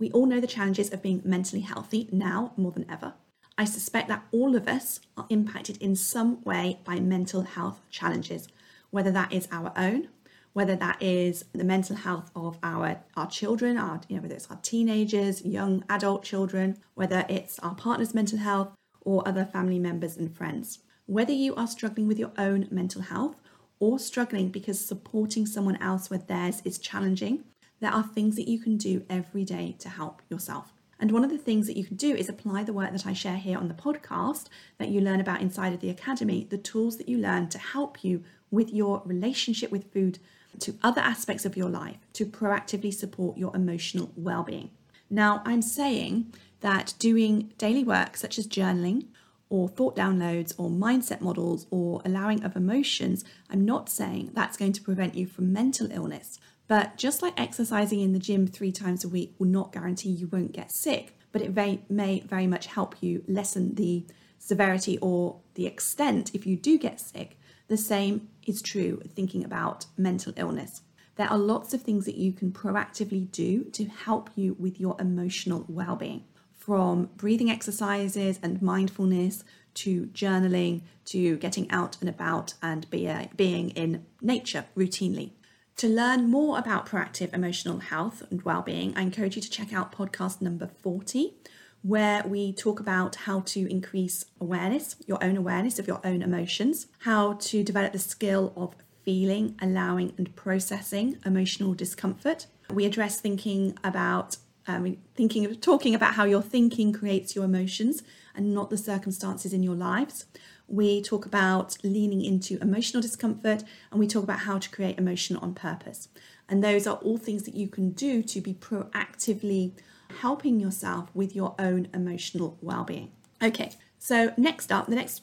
We 0.00 0.10
all 0.10 0.26
know 0.26 0.40
the 0.40 0.48
challenges 0.48 0.92
of 0.92 1.02
being 1.02 1.22
mentally 1.24 1.62
healthy 1.62 2.08
now 2.10 2.52
more 2.56 2.72
than 2.72 2.90
ever. 2.90 3.14
I 3.56 3.64
suspect 3.64 4.08
that 4.08 4.24
all 4.32 4.56
of 4.56 4.66
us 4.66 5.00
are 5.16 5.26
impacted 5.28 5.76
in 5.80 5.94
some 5.94 6.42
way 6.42 6.80
by 6.84 6.98
mental 6.98 7.42
health 7.42 7.80
challenges, 7.88 8.48
whether 8.90 9.12
that 9.12 9.32
is 9.32 9.46
our 9.52 9.72
own, 9.76 10.08
whether 10.54 10.74
that 10.74 11.00
is 11.00 11.44
the 11.52 11.62
mental 11.62 11.96
health 11.96 12.32
of 12.34 12.58
our, 12.64 13.00
our 13.16 13.28
children, 13.28 13.78
our, 13.78 14.00
you 14.08 14.16
know, 14.16 14.22
whether 14.22 14.34
it's 14.34 14.50
our 14.50 14.58
teenagers, 14.62 15.44
young 15.44 15.84
adult 15.88 16.24
children, 16.24 16.78
whether 16.94 17.24
it's 17.28 17.60
our 17.60 17.76
partner's 17.76 18.14
mental 18.14 18.38
health 18.38 18.72
or 19.02 19.26
other 19.26 19.44
family 19.44 19.78
members 19.78 20.16
and 20.16 20.36
friends. 20.36 20.80
Whether 21.06 21.32
you 21.32 21.54
are 21.54 21.66
struggling 21.68 22.08
with 22.08 22.18
your 22.18 22.32
own 22.36 22.66
mental 22.72 23.02
health 23.02 23.36
or 23.78 24.00
struggling 24.00 24.48
because 24.48 24.84
supporting 24.84 25.46
someone 25.46 25.80
else 25.80 26.10
with 26.10 26.26
theirs 26.26 26.60
is 26.64 26.78
challenging, 26.78 27.44
there 27.80 27.92
are 27.92 28.02
things 28.02 28.34
that 28.34 28.48
you 28.48 28.58
can 28.58 28.76
do 28.76 29.04
every 29.08 29.44
day 29.44 29.76
to 29.78 29.88
help 29.88 30.22
yourself. 30.28 30.73
And 31.04 31.12
one 31.12 31.22
of 31.22 31.28
the 31.28 31.36
things 31.36 31.66
that 31.66 31.76
you 31.76 31.84
can 31.84 31.96
do 31.96 32.14
is 32.14 32.30
apply 32.30 32.64
the 32.64 32.72
work 32.72 32.92
that 32.92 33.06
I 33.06 33.12
share 33.12 33.36
here 33.36 33.58
on 33.58 33.68
the 33.68 33.74
podcast 33.74 34.46
that 34.78 34.88
you 34.88 35.02
learn 35.02 35.20
about 35.20 35.42
inside 35.42 35.74
of 35.74 35.80
the 35.80 35.90
academy, 35.90 36.46
the 36.48 36.56
tools 36.56 36.96
that 36.96 37.10
you 37.10 37.18
learn 37.18 37.50
to 37.50 37.58
help 37.58 38.02
you 38.02 38.24
with 38.50 38.72
your 38.72 39.02
relationship 39.04 39.70
with 39.70 39.92
food 39.92 40.18
to 40.60 40.78
other 40.82 41.02
aspects 41.02 41.44
of 41.44 41.58
your 41.58 41.68
life 41.68 41.98
to 42.14 42.24
proactively 42.24 42.90
support 42.90 43.36
your 43.36 43.54
emotional 43.54 44.12
well-being. 44.16 44.70
Now, 45.10 45.42
I'm 45.44 45.60
saying 45.60 46.32
that 46.62 46.94
doing 46.98 47.52
daily 47.58 47.84
work 47.84 48.16
such 48.16 48.38
as 48.38 48.46
journaling 48.46 49.08
or 49.50 49.68
thought 49.68 49.94
downloads 49.94 50.54
or 50.56 50.70
mindset 50.70 51.20
models 51.20 51.66
or 51.70 52.00
allowing 52.06 52.42
of 52.42 52.56
emotions, 52.56 53.26
I'm 53.50 53.66
not 53.66 53.90
saying 53.90 54.30
that's 54.32 54.56
going 54.56 54.72
to 54.72 54.80
prevent 54.80 55.16
you 55.16 55.26
from 55.26 55.52
mental 55.52 55.92
illness. 55.92 56.40
But 56.66 56.96
just 56.96 57.22
like 57.22 57.38
exercising 57.38 58.00
in 58.00 58.12
the 58.12 58.18
gym 58.18 58.46
three 58.46 58.72
times 58.72 59.04
a 59.04 59.08
week 59.08 59.34
will 59.38 59.48
not 59.48 59.72
guarantee 59.72 60.10
you 60.10 60.28
won't 60.28 60.52
get 60.52 60.72
sick, 60.72 61.18
but 61.30 61.42
it 61.42 61.54
may, 61.90 62.20
very 62.20 62.46
much 62.46 62.66
help 62.66 63.02
you 63.02 63.22
lessen 63.28 63.74
the 63.74 64.06
severity 64.38 64.98
or 64.98 65.40
the 65.54 65.66
extent 65.66 66.34
if 66.34 66.46
you 66.46 66.56
do 66.56 66.78
get 66.78 67.00
sick. 67.00 67.38
The 67.68 67.76
same 67.76 68.28
is 68.46 68.62
true 68.62 69.02
thinking 69.14 69.44
about 69.44 69.86
mental 69.96 70.32
illness. 70.36 70.82
There 71.16 71.30
are 71.30 71.38
lots 71.38 71.72
of 71.72 71.82
things 71.82 72.06
that 72.06 72.16
you 72.16 72.32
can 72.32 72.50
proactively 72.50 73.30
do 73.30 73.64
to 73.64 73.84
help 73.84 74.30
you 74.34 74.54
with 74.58 74.80
your 74.80 74.96
emotional 74.98 75.64
well 75.68 75.96
being, 75.96 76.24
from 76.52 77.10
breathing 77.16 77.50
exercises 77.50 78.38
and 78.42 78.60
mindfulness 78.60 79.44
to 79.74 80.06
journaling 80.06 80.82
to 81.06 81.36
getting 81.36 81.70
out 81.70 81.96
and 82.00 82.08
about 82.08 82.54
and 82.62 82.88
be, 82.90 83.10
being 83.36 83.70
in 83.70 84.04
nature 84.20 84.64
routinely. 84.76 85.32
To 85.78 85.88
learn 85.88 86.30
more 86.30 86.56
about 86.56 86.86
proactive 86.86 87.34
emotional 87.34 87.80
health 87.80 88.22
and 88.30 88.40
well-being, 88.42 88.96
I 88.96 89.02
encourage 89.02 89.34
you 89.34 89.42
to 89.42 89.50
check 89.50 89.72
out 89.72 89.90
podcast 89.90 90.40
number 90.40 90.70
40 90.82 91.34
where 91.82 92.22
we 92.22 92.52
talk 92.52 92.80
about 92.80 93.16
how 93.16 93.40
to 93.40 93.70
increase 93.70 94.24
awareness, 94.40 94.96
your 95.06 95.22
own 95.22 95.36
awareness 95.36 95.78
of 95.78 95.86
your 95.86 96.00
own 96.04 96.22
emotions, 96.22 96.86
how 97.00 97.34
to 97.34 97.62
develop 97.62 97.92
the 97.92 97.98
skill 97.98 98.54
of 98.56 98.74
feeling, 99.04 99.54
allowing, 99.60 100.14
and 100.16 100.34
processing 100.34 101.18
emotional 101.26 101.74
discomfort. 101.74 102.46
We 102.72 102.86
address 102.86 103.20
thinking 103.20 103.76
about 103.84 104.38
um, 104.66 104.96
thinking 105.14 105.44
of 105.44 105.60
talking 105.60 105.94
about 105.94 106.14
how 106.14 106.24
your 106.24 106.40
thinking 106.40 106.92
creates 106.92 107.36
your 107.36 107.44
emotions 107.44 108.02
and 108.34 108.54
not 108.54 108.70
the 108.70 108.78
circumstances 108.78 109.52
in 109.52 109.62
your 109.62 109.74
lives. 109.74 110.24
We 110.66 111.02
talk 111.02 111.26
about 111.26 111.76
leaning 111.84 112.24
into 112.24 112.58
emotional 112.60 113.02
discomfort 113.02 113.64
and 113.90 114.00
we 114.00 114.06
talk 114.06 114.24
about 114.24 114.40
how 114.40 114.58
to 114.58 114.70
create 114.70 114.98
emotion 114.98 115.36
on 115.36 115.54
purpose. 115.54 116.08
And 116.48 116.62
those 116.62 116.86
are 116.86 116.96
all 116.96 117.18
things 117.18 117.44
that 117.44 117.54
you 117.54 117.68
can 117.68 117.90
do 117.90 118.22
to 118.22 118.40
be 118.40 118.54
proactively 118.54 119.72
helping 120.20 120.60
yourself 120.60 121.10
with 121.14 121.34
your 121.34 121.54
own 121.58 121.88
emotional 121.92 122.58
well-being. 122.60 123.12
Okay, 123.42 123.72
so 123.98 124.32
next 124.36 124.70
up, 124.72 124.86
the 124.86 124.94
next 124.94 125.22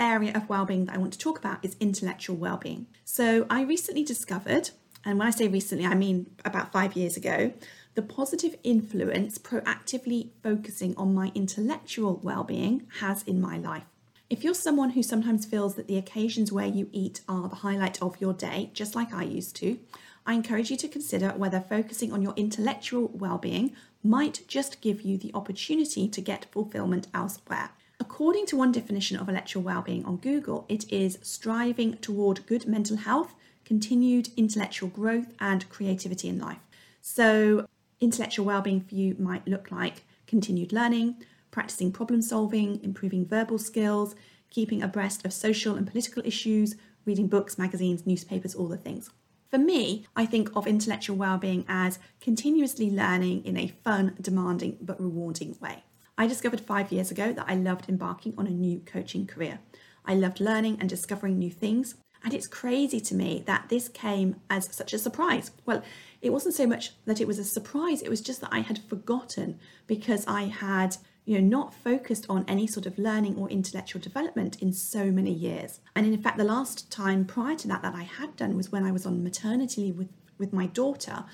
area 0.00 0.32
of 0.34 0.48
well-being 0.48 0.86
that 0.86 0.94
I 0.94 0.98
want 0.98 1.12
to 1.12 1.18
talk 1.18 1.38
about 1.38 1.64
is 1.64 1.76
intellectual 1.80 2.36
well-being. 2.36 2.86
So 3.04 3.46
I 3.50 3.62
recently 3.62 4.02
discovered, 4.02 4.70
and 5.04 5.18
when 5.18 5.28
I 5.28 5.30
say 5.30 5.48
recently, 5.48 5.86
I 5.86 5.94
mean 5.94 6.30
about 6.44 6.72
five 6.72 6.96
years 6.96 7.16
ago, 7.16 7.52
the 7.94 8.02
positive 8.02 8.56
influence 8.62 9.38
proactively 9.38 10.30
focusing 10.42 10.96
on 10.96 11.14
my 11.14 11.32
intellectual 11.34 12.20
well-being 12.22 12.86
has 13.00 13.22
in 13.24 13.40
my 13.40 13.58
life. 13.58 13.84
If 14.30 14.44
you're 14.44 14.52
someone 14.52 14.90
who 14.90 15.02
sometimes 15.02 15.46
feels 15.46 15.76
that 15.76 15.86
the 15.88 15.96
occasions 15.96 16.52
where 16.52 16.66
you 16.66 16.90
eat 16.92 17.22
are 17.26 17.48
the 17.48 17.56
highlight 17.56 18.02
of 18.02 18.20
your 18.20 18.34
day, 18.34 18.70
just 18.74 18.94
like 18.94 19.14
I 19.14 19.22
used 19.22 19.56
to, 19.56 19.78
I 20.26 20.34
encourage 20.34 20.70
you 20.70 20.76
to 20.76 20.88
consider 20.88 21.30
whether 21.30 21.62
focusing 21.62 22.12
on 22.12 22.20
your 22.20 22.34
intellectual 22.36 23.08
well-being 23.14 23.74
might 24.04 24.42
just 24.46 24.82
give 24.82 25.00
you 25.00 25.16
the 25.16 25.30
opportunity 25.32 26.08
to 26.08 26.20
get 26.20 26.52
fulfillment 26.52 27.06
elsewhere. 27.14 27.70
According 27.98 28.44
to 28.46 28.56
one 28.58 28.70
definition 28.70 29.16
of 29.16 29.30
intellectual 29.30 29.62
well-being 29.62 30.04
on 30.04 30.18
Google, 30.18 30.66
it 30.68 30.92
is 30.92 31.18
striving 31.22 31.96
toward 31.96 32.44
good 32.44 32.66
mental 32.66 32.98
health, 32.98 33.34
continued 33.64 34.28
intellectual 34.36 34.90
growth, 34.90 35.32
and 35.40 35.66
creativity 35.70 36.28
in 36.28 36.38
life. 36.38 36.60
So, 37.00 37.66
intellectual 37.98 38.44
well-being 38.44 38.82
for 38.82 38.94
you 38.94 39.16
might 39.18 39.48
look 39.48 39.70
like 39.70 40.02
continued 40.26 40.70
learning, 40.70 41.16
practicing 41.58 41.90
problem 41.90 42.22
solving, 42.22 42.78
improving 42.84 43.26
verbal 43.26 43.58
skills, 43.58 44.14
keeping 44.48 44.80
abreast 44.80 45.24
of 45.24 45.32
social 45.32 45.74
and 45.74 45.88
political 45.88 46.22
issues, 46.24 46.76
reading 47.04 47.26
books, 47.26 47.58
magazines, 47.58 48.06
newspapers, 48.06 48.54
all 48.54 48.68
the 48.68 48.76
things. 48.76 49.10
For 49.50 49.58
me, 49.58 50.06
I 50.14 50.24
think 50.24 50.54
of 50.54 50.68
intellectual 50.68 51.16
well-being 51.16 51.64
as 51.66 51.98
continuously 52.20 52.92
learning 52.92 53.44
in 53.44 53.56
a 53.56 53.72
fun, 53.82 54.14
demanding, 54.20 54.78
but 54.80 55.00
rewarding 55.00 55.56
way. 55.60 55.82
I 56.16 56.28
discovered 56.28 56.60
five 56.60 56.92
years 56.92 57.10
ago 57.10 57.32
that 57.32 57.46
I 57.48 57.56
loved 57.56 57.88
embarking 57.88 58.34
on 58.38 58.46
a 58.46 58.50
new 58.50 58.78
coaching 58.78 59.26
career. 59.26 59.58
I 60.04 60.14
loved 60.14 60.38
learning 60.38 60.76
and 60.78 60.88
discovering 60.88 61.40
new 61.40 61.50
things. 61.50 61.96
And 62.22 62.34
it's 62.34 62.46
crazy 62.46 63.00
to 63.00 63.16
me 63.16 63.42
that 63.46 63.68
this 63.68 63.88
came 63.88 64.36
as 64.48 64.72
such 64.72 64.92
a 64.92 64.98
surprise. 64.98 65.50
Well, 65.66 65.82
it 66.20 66.30
wasn't 66.30 66.54
so 66.54 66.68
much 66.68 66.92
that 67.04 67.20
it 67.20 67.26
was 67.26 67.40
a 67.40 67.44
surprise, 67.44 68.00
it 68.02 68.08
was 68.08 68.20
just 68.20 68.40
that 68.42 68.52
I 68.52 68.60
had 68.60 68.78
forgotten 68.78 69.58
because 69.88 70.24
I 70.26 70.44
had 70.44 70.96
you 71.28 71.38
know, 71.38 71.46
not 71.46 71.74
focused 71.74 72.24
on 72.30 72.42
any 72.48 72.66
sort 72.66 72.86
of 72.86 72.98
learning 72.98 73.36
or 73.36 73.50
intellectual 73.50 74.00
development 74.00 74.62
in 74.62 74.72
so 74.72 75.10
many 75.10 75.30
years. 75.30 75.78
And 75.94 76.06
in 76.06 76.22
fact, 76.22 76.38
the 76.38 76.44
last 76.44 76.90
time 76.90 77.26
prior 77.26 77.54
to 77.56 77.68
that 77.68 77.82
that 77.82 77.94
I 77.94 78.04
had 78.04 78.34
done 78.34 78.56
was 78.56 78.72
when 78.72 78.82
I 78.82 78.92
was 78.92 79.04
on 79.04 79.22
maternity 79.22 79.82
leave 79.82 79.98
with, 79.98 80.08
with 80.38 80.54
my 80.54 80.68
daughter. 80.68 81.24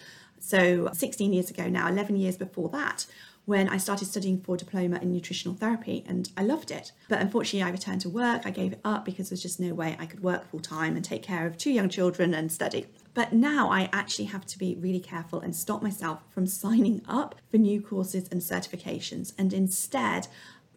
So 0.40 0.90
16 0.92 1.32
years 1.32 1.48
ago 1.48 1.68
now, 1.68 1.86
11 1.86 2.16
years 2.16 2.36
before 2.36 2.68
that, 2.70 3.06
when 3.44 3.68
I 3.68 3.76
started 3.76 4.06
studying 4.06 4.40
for 4.40 4.56
diploma 4.56 4.98
in 5.00 5.12
nutritional 5.12 5.56
therapy 5.56 6.02
and 6.08 6.28
I 6.36 6.42
loved 6.42 6.72
it. 6.72 6.90
But 7.08 7.20
unfortunately, 7.20 7.62
I 7.62 7.70
returned 7.70 8.00
to 8.00 8.08
work. 8.08 8.42
I 8.44 8.50
gave 8.50 8.72
it 8.72 8.80
up 8.84 9.04
because 9.04 9.28
there's 9.28 9.42
just 9.42 9.60
no 9.60 9.74
way 9.74 9.96
I 10.00 10.06
could 10.06 10.24
work 10.24 10.50
full 10.50 10.58
time 10.58 10.96
and 10.96 11.04
take 11.04 11.22
care 11.22 11.46
of 11.46 11.56
two 11.56 11.70
young 11.70 11.88
children 11.88 12.34
and 12.34 12.50
study. 12.50 12.86
But 13.14 13.32
now 13.32 13.70
I 13.70 13.88
actually 13.92 14.26
have 14.26 14.44
to 14.46 14.58
be 14.58 14.76
really 14.78 15.00
careful 15.00 15.40
and 15.40 15.54
stop 15.54 15.82
myself 15.82 16.20
from 16.30 16.46
signing 16.46 17.00
up 17.08 17.36
for 17.50 17.58
new 17.58 17.80
courses 17.80 18.28
and 18.30 18.40
certifications 18.40 19.32
and 19.38 19.52
instead 19.52 20.26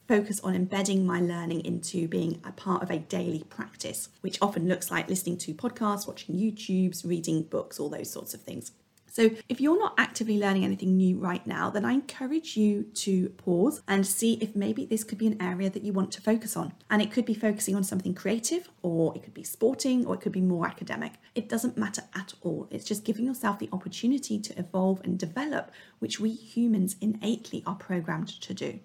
focus 0.08 0.40
on 0.42 0.56
embedding 0.56 1.06
my 1.06 1.20
learning 1.20 1.66
into 1.66 2.08
being 2.08 2.40
a 2.46 2.52
part 2.52 2.82
of 2.82 2.90
a 2.90 3.00
daily 3.00 3.44
practice, 3.50 4.08
which 4.22 4.38
often 4.42 4.68
looks 4.68 4.90
like 4.90 5.10
listening 5.10 5.38
to 5.38 5.54
podcasts, 5.54 6.08
watching 6.08 6.36
YouTubes, 6.36 7.06
reading 7.06 7.44
books, 7.44 7.80
all 7.80 7.90
those 7.90 8.10
sorts 8.10 8.34
of 8.34 8.42
things. 8.42 8.72
So, 9.18 9.32
if 9.50 9.60
you're 9.60 9.80
not 9.80 9.96
actively 9.98 10.38
learning 10.38 10.64
anything 10.64 10.96
new 10.96 11.18
right 11.18 11.46
now, 11.48 11.72
then 11.72 11.86
I 11.86 11.94
encourage 11.94 12.56
you 12.56 12.84
to 12.84 13.30
pause 13.30 13.82
and 13.88 14.06
see 14.06 14.34
if 14.34 14.56
maybe 14.56 14.86
this 14.86 15.04
could 15.04 15.18
be 15.18 15.26
an 15.26 15.42
area 15.42 15.72
that 15.72 15.82
you 15.82 15.92
want 15.92 16.12
to 16.12 16.22
focus 16.22 16.56
on. 16.56 16.74
And 16.92 17.02
it 17.02 17.12
could 17.12 17.26
be 17.26 17.34
focusing 17.34 17.76
on 17.76 17.84
something 17.84 18.14
creative, 18.14 18.70
or 18.84 19.16
it 19.16 19.24
could 19.24 19.34
be 19.34 19.42
sporting, 19.42 20.06
or 20.06 20.14
it 20.14 20.22
could 20.22 20.34
be 20.34 20.42
more 20.42 20.68
academic. 20.68 21.14
It 21.34 21.50
doesn't 21.50 21.80
matter 21.80 22.04
at 22.14 22.36
all. 22.44 22.68
It's 22.70 22.86
just 22.86 23.06
giving 23.06 23.26
yourself 23.26 23.58
the 23.58 23.70
opportunity 23.74 24.38
to 24.38 24.60
evolve 24.60 25.02
and 25.04 25.18
develop, 25.18 25.72
which 25.98 26.20
we 26.20 26.30
humans 26.30 26.96
innately 27.02 27.64
are 27.66 27.74
programmed 27.74 28.28
to 28.28 28.54
do. 28.54 28.80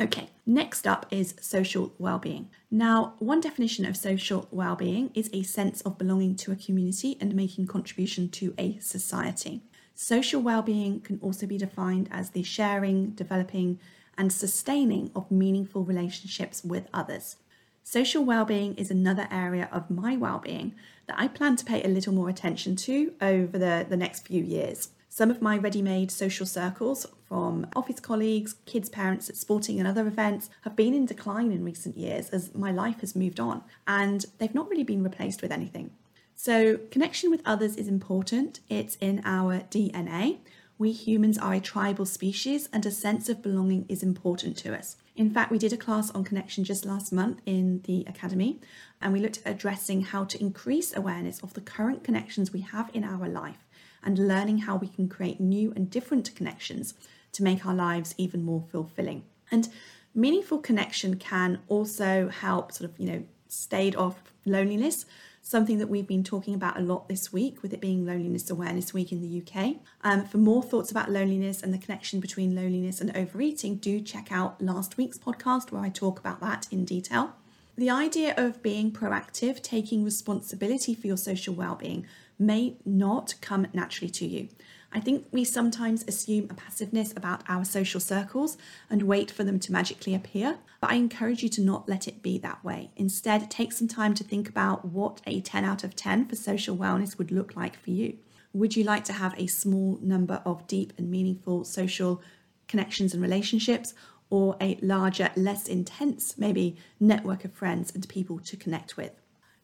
Okay, 0.00 0.30
next 0.44 0.88
up 0.88 1.06
is 1.12 1.36
social 1.40 1.94
well-being. 1.96 2.50
Now, 2.72 3.14
one 3.20 3.40
definition 3.40 3.86
of 3.86 3.96
social 3.96 4.48
well-being 4.50 5.12
is 5.14 5.30
a 5.32 5.44
sense 5.44 5.80
of 5.82 5.96
belonging 5.96 6.34
to 6.36 6.50
a 6.50 6.56
community 6.56 7.16
and 7.20 7.36
making 7.36 7.68
contribution 7.68 8.28
to 8.30 8.52
a 8.58 8.78
society. 8.80 9.62
Social 9.98 10.42
well-being 10.42 11.00
can 11.00 11.18
also 11.22 11.46
be 11.46 11.56
defined 11.56 12.10
as 12.12 12.30
the 12.30 12.42
sharing, 12.42 13.12
developing, 13.12 13.80
and 14.18 14.30
sustaining 14.30 15.10
of 15.16 15.30
meaningful 15.30 15.84
relationships 15.84 16.62
with 16.62 16.86
others. 16.92 17.36
Social 17.82 18.22
well-being 18.22 18.74
is 18.74 18.90
another 18.90 19.26
area 19.30 19.70
of 19.72 19.88
my 19.88 20.14
well-being 20.14 20.74
that 21.06 21.18
I 21.18 21.28
plan 21.28 21.56
to 21.56 21.64
pay 21.64 21.82
a 21.82 21.88
little 21.88 22.12
more 22.12 22.28
attention 22.28 22.76
to 22.76 23.14
over 23.22 23.56
the, 23.56 23.86
the 23.88 23.96
next 23.96 24.26
few 24.26 24.42
years. 24.42 24.90
Some 25.08 25.30
of 25.30 25.40
my 25.40 25.56
ready-made 25.56 26.10
social 26.10 26.44
circles 26.44 27.06
from 27.26 27.66
office 27.74 27.98
colleagues, 27.98 28.56
kids' 28.66 28.90
parents 28.90 29.30
at 29.30 29.36
sporting 29.36 29.78
and 29.78 29.88
other 29.88 30.06
events 30.06 30.50
have 30.64 30.76
been 30.76 30.92
in 30.92 31.06
decline 31.06 31.50
in 31.50 31.64
recent 31.64 31.96
years 31.96 32.28
as 32.28 32.54
my 32.54 32.70
life 32.70 33.00
has 33.00 33.16
moved 33.16 33.40
on 33.40 33.62
and 33.86 34.26
they've 34.36 34.54
not 34.54 34.68
really 34.68 34.84
been 34.84 35.02
replaced 35.02 35.40
with 35.40 35.52
anything. 35.52 35.92
So, 36.38 36.76
connection 36.90 37.30
with 37.30 37.40
others 37.46 37.76
is 37.76 37.88
important, 37.88 38.60
it's 38.68 38.96
in 38.96 39.22
our 39.24 39.60
DNA. 39.70 40.40
We 40.76 40.92
humans 40.92 41.38
are 41.38 41.54
a 41.54 41.60
tribal 41.60 42.04
species, 42.04 42.68
and 42.74 42.84
a 42.84 42.90
sense 42.90 43.30
of 43.30 43.40
belonging 43.40 43.86
is 43.88 44.02
important 44.02 44.58
to 44.58 44.76
us. 44.76 44.96
In 45.16 45.30
fact, 45.30 45.50
we 45.50 45.56
did 45.56 45.72
a 45.72 45.78
class 45.78 46.10
on 46.10 46.24
connection 46.24 46.62
just 46.62 46.84
last 46.84 47.10
month 47.10 47.40
in 47.46 47.80
the 47.84 48.04
Academy, 48.06 48.60
and 49.00 49.14
we 49.14 49.20
looked 49.20 49.38
at 49.46 49.54
addressing 49.54 50.02
how 50.02 50.24
to 50.24 50.38
increase 50.38 50.94
awareness 50.94 51.40
of 51.40 51.54
the 51.54 51.62
current 51.62 52.04
connections 52.04 52.52
we 52.52 52.60
have 52.60 52.90
in 52.92 53.02
our 53.02 53.28
life 53.28 53.64
and 54.04 54.28
learning 54.28 54.58
how 54.58 54.76
we 54.76 54.88
can 54.88 55.08
create 55.08 55.40
new 55.40 55.72
and 55.74 55.88
different 55.90 56.34
connections 56.36 56.92
to 57.32 57.42
make 57.42 57.64
our 57.64 57.74
lives 57.74 58.14
even 58.18 58.44
more 58.44 58.62
fulfilling. 58.70 59.24
And 59.50 59.70
meaningful 60.14 60.58
connection 60.58 61.16
can 61.16 61.60
also 61.66 62.28
help 62.28 62.72
sort 62.72 62.90
of, 62.90 63.00
you 63.00 63.10
know, 63.10 63.24
stave 63.48 63.96
off 63.96 64.34
loneliness 64.44 65.06
something 65.46 65.78
that 65.78 65.86
we've 65.86 66.08
been 66.08 66.24
talking 66.24 66.54
about 66.54 66.76
a 66.76 66.82
lot 66.82 67.08
this 67.08 67.32
week, 67.32 67.62
with 67.62 67.72
it 67.72 67.80
being 67.80 68.04
Loneliness 68.04 68.50
Awareness 68.50 68.92
Week 68.92 69.12
in 69.12 69.22
the 69.22 69.40
UK. 69.40 69.76
Um, 70.02 70.24
for 70.26 70.38
more 70.38 70.60
thoughts 70.60 70.90
about 70.90 71.08
loneliness 71.08 71.62
and 71.62 71.72
the 71.72 71.78
connection 71.78 72.18
between 72.18 72.56
loneliness 72.56 73.00
and 73.00 73.16
overeating, 73.16 73.76
do 73.76 74.00
check 74.00 74.32
out 74.32 74.60
last 74.60 74.96
week's 74.96 75.18
podcast 75.18 75.70
where 75.70 75.82
I 75.82 75.88
talk 75.88 76.18
about 76.18 76.40
that 76.40 76.66
in 76.72 76.84
detail. 76.84 77.32
The 77.76 77.90
idea 77.90 78.34
of 78.36 78.60
being 78.60 78.90
proactive, 78.90 79.62
taking 79.62 80.02
responsibility 80.02 80.96
for 80.96 81.06
your 81.06 81.16
social 81.16 81.54
well-being, 81.54 82.08
may 82.40 82.78
not 82.84 83.34
come 83.40 83.68
naturally 83.72 84.10
to 84.10 84.26
you. 84.26 84.48
I 84.92 85.00
think 85.00 85.26
we 85.30 85.44
sometimes 85.44 86.04
assume 86.08 86.48
a 86.48 86.54
passiveness 86.54 87.12
about 87.16 87.42
our 87.48 87.64
social 87.64 88.00
circles 88.00 88.56
and 88.88 89.02
wait 89.02 89.30
for 89.30 89.44
them 89.44 89.58
to 89.60 89.72
magically 89.72 90.14
appear, 90.14 90.58
but 90.80 90.90
I 90.90 90.94
encourage 90.94 91.42
you 91.42 91.48
to 91.50 91.60
not 91.60 91.88
let 91.88 92.08
it 92.08 92.22
be 92.22 92.38
that 92.38 92.64
way. 92.64 92.90
Instead, 92.96 93.50
take 93.50 93.72
some 93.72 93.88
time 93.88 94.14
to 94.14 94.24
think 94.24 94.48
about 94.48 94.84
what 94.84 95.20
a 95.26 95.40
10 95.40 95.64
out 95.64 95.84
of 95.84 95.96
10 95.96 96.26
for 96.26 96.36
social 96.36 96.76
wellness 96.76 97.18
would 97.18 97.30
look 97.30 97.56
like 97.56 97.78
for 97.78 97.90
you. 97.90 98.16
Would 98.52 98.74
you 98.74 98.84
like 98.84 99.04
to 99.04 99.12
have 99.12 99.34
a 99.36 99.48
small 99.48 99.98
number 100.00 100.40
of 100.46 100.66
deep 100.66 100.92
and 100.96 101.10
meaningful 101.10 101.64
social 101.64 102.22
connections 102.68 103.12
and 103.12 103.22
relationships, 103.22 103.92
or 104.30 104.56
a 104.60 104.78
larger, 104.80 105.30
less 105.36 105.68
intense, 105.68 106.38
maybe 106.38 106.76
network 106.98 107.44
of 107.44 107.52
friends 107.52 107.94
and 107.94 108.08
people 108.08 108.38
to 108.40 108.56
connect 108.56 108.96
with? 108.96 109.12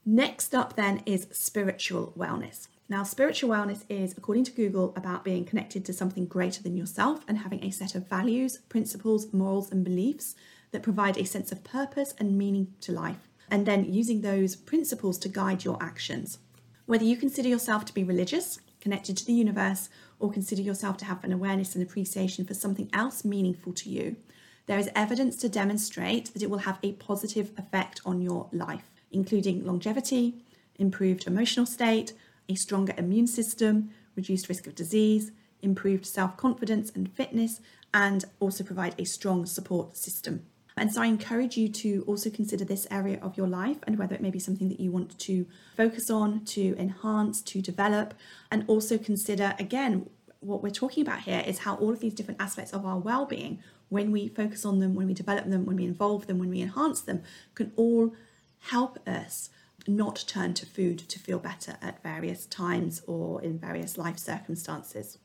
Next 0.05 0.55
up, 0.55 0.77
then, 0.77 1.03
is 1.07 1.27
spiritual 1.33 2.13
wellness. 2.19 2.69
Now, 2.93 3.05
spiritual 3.05 3.49
wellness 3.49 3.85
is, 3.89 4.15
according 4.19 4.45
to 4.45 4.53
Google, 4.53 4.93
about 4.97 5.25
being 5.25 5.47
connected 5.47 5.83
to 5.87 5.95
something 5.95 6.27
greater 6.27 6.63
than 6.63 6.77
yourself 6.77 7.25
and 7.27 7.39
having 7.39 7.65
a 7.65 7.71
set 7.71 7.95
of 7.95 8.07
values, 8.07 8.59
principles, 8.69 9.33
morals, 9.33 9.73
and 9.73 9.83
beliefs 9.83 10.35
that 10.73 10.83
provide 10.83 11.17
a 11.17 11.25
sense 11.25 11.51
of 11.51 11.65
purpose 11.65 12.13
and 12.19 12.37
meaning 12.37 12.75
to 12.83 12.93
life, 12.93 13.31
and 13.51 13.65
then 13.65 13.91
using 13.91 14.21
those 14.21 14.55
principles 14.55 15.17
to 15.21 15.31
guide 15.31 15.65
your 15.65 15.83
actions. 15.83 16.37
Whether 16.85 17.05
you 17.05 17.17
consider 17.17 17.49
yourself 17.49 17.87
to 17.87 17.95
be 17.95 18.05
religious, 18.05 18.61
connected 18.79 19.17
to 19.17 19.25
the 19.25 19.33
universe, 19.33 19.89
or 20.19 20.31
consider 20.31 20.61
yourself 20.61 20.99
to 20.99 21.07
have 21.07 21.25
an 21.25 21.33
awareness 21.33 21.75
and 21.75 21.83
appreciation 21.83 22.45
for 22.45 22.53
something 22.53 22.91
else 22.93 23.25
meaningful 23.25 23.73
to 23.73 23.89
you, 23.89 24.17
there 24.67 24.79
is 24.79 24.91
evidence 24.95 25.37
to 25.37 25.49
demonstrate 25.49 26.35
that 26.35 26.43
it 26.43 26.51
will 26.51 26.59
have 26.69 26.79
a 26.83 26.93
positive 26.93 27.53
effect 27.57 28.03
on 28.05 28.21
your 28.21 28.51
life, 28.53 28.91
including 29.11 29.65
longevity, 29.65 30.45
improved 30.79 31.27
emotional 31.27 31.65
state, 31.65 32.13
a 32.49 32.55
stronger 32.55 32.95
immune 32.97 33.27
system, 33.27 33.91
reduced 34.17 34.49
risk 34.49 34.67
of 34.67 34.75
disease, 34.75 35.33
improved 35.63 36.07
self 36.07 36.37
confidence 36.37 36.91
and 36.95 37.13
fitness, 37.13 37.61
and 37.95 38.25
also 38.41 38.65
provide 38.65 38.95
a 38.99 39.05
strong 39.05 39.47
support 39.47 39.97
system. 39.97 40.47
And 40.77 40.93
so 40.93 41.03
I 41.03 41.07
encourage 41.07 41.57
you 41.57 41.69
to 41.69 42.03
also 42.07 42.31
consider 42.31 42.65
this 42.65 42.87
area 42.91 43.19
of 43.21 43.37
your 43.37 43.47
life 43.47 43.77
and 43.87 43.99
whether 43.99 44.15
it 44.15 44.23
may 44.23 44.31
be 44.31 44.39
something 44.39 44.69
that 44.71 44.81
you 44.81 44.91
want 44.91 45.19
to 45.19 45.47
focus 45.77 46.09
on, 46.09 46.45
to 46.47 46.75
enhance, 46.79 47.43
to 47.43 47.61
develop, 47.61 48.15
and 48.51 48.65
also 48.67 48.97
consider 48.97 49.55
again 49.59 50.09
what 50.41 50.63
we're 50.63 50.71
talking 50.71 51.03
about 51.03 51.21
here 51.21 51.43
is 51.47 51.61
how 51.61 51.77
all 51.77 51.93
of 51.93 52.01
these 52.01 52.15
different 52.15 52.41
aspects 52.41 52.73
of 52.73 52.85
our 52.85 52.99
well 52.99 53.27
being, 53.27 53.63
when 53.91 54.11
we 54.11 54.29
focus 54.29 54.65
on 54.65 54.81
them, 54.81 54.95
when 54.95 55.07
we 55.07 55.15
develop 55.15 55.45
them, 55.49 55.67
when 55.67 55.77
we 55.77 55.85
involve 55.85 56.27
them, 56.27 56.39
when 56.39 56.51
we 56.51 56.63
enhance 56.63 57.03
them, 57.03 57.23
can 57.55 57.73
all 57.77 58.15
help 58.61 58.99
us 59.07 59.51
not 59.87 60.25
turn 60.27 60.55
to 60.55 60.67
food 60.67 60.99
to 60.99 61.19
feel 61.19 61.39
better 61.39 61.77
at 61.83 62.03
various 62.03 62.47
times 62.47 63.03
or 63.07 63.43
in 63.43 63.59
various 63.59 63.99
life 63.99 64.19
circumstances. 64.19 65.19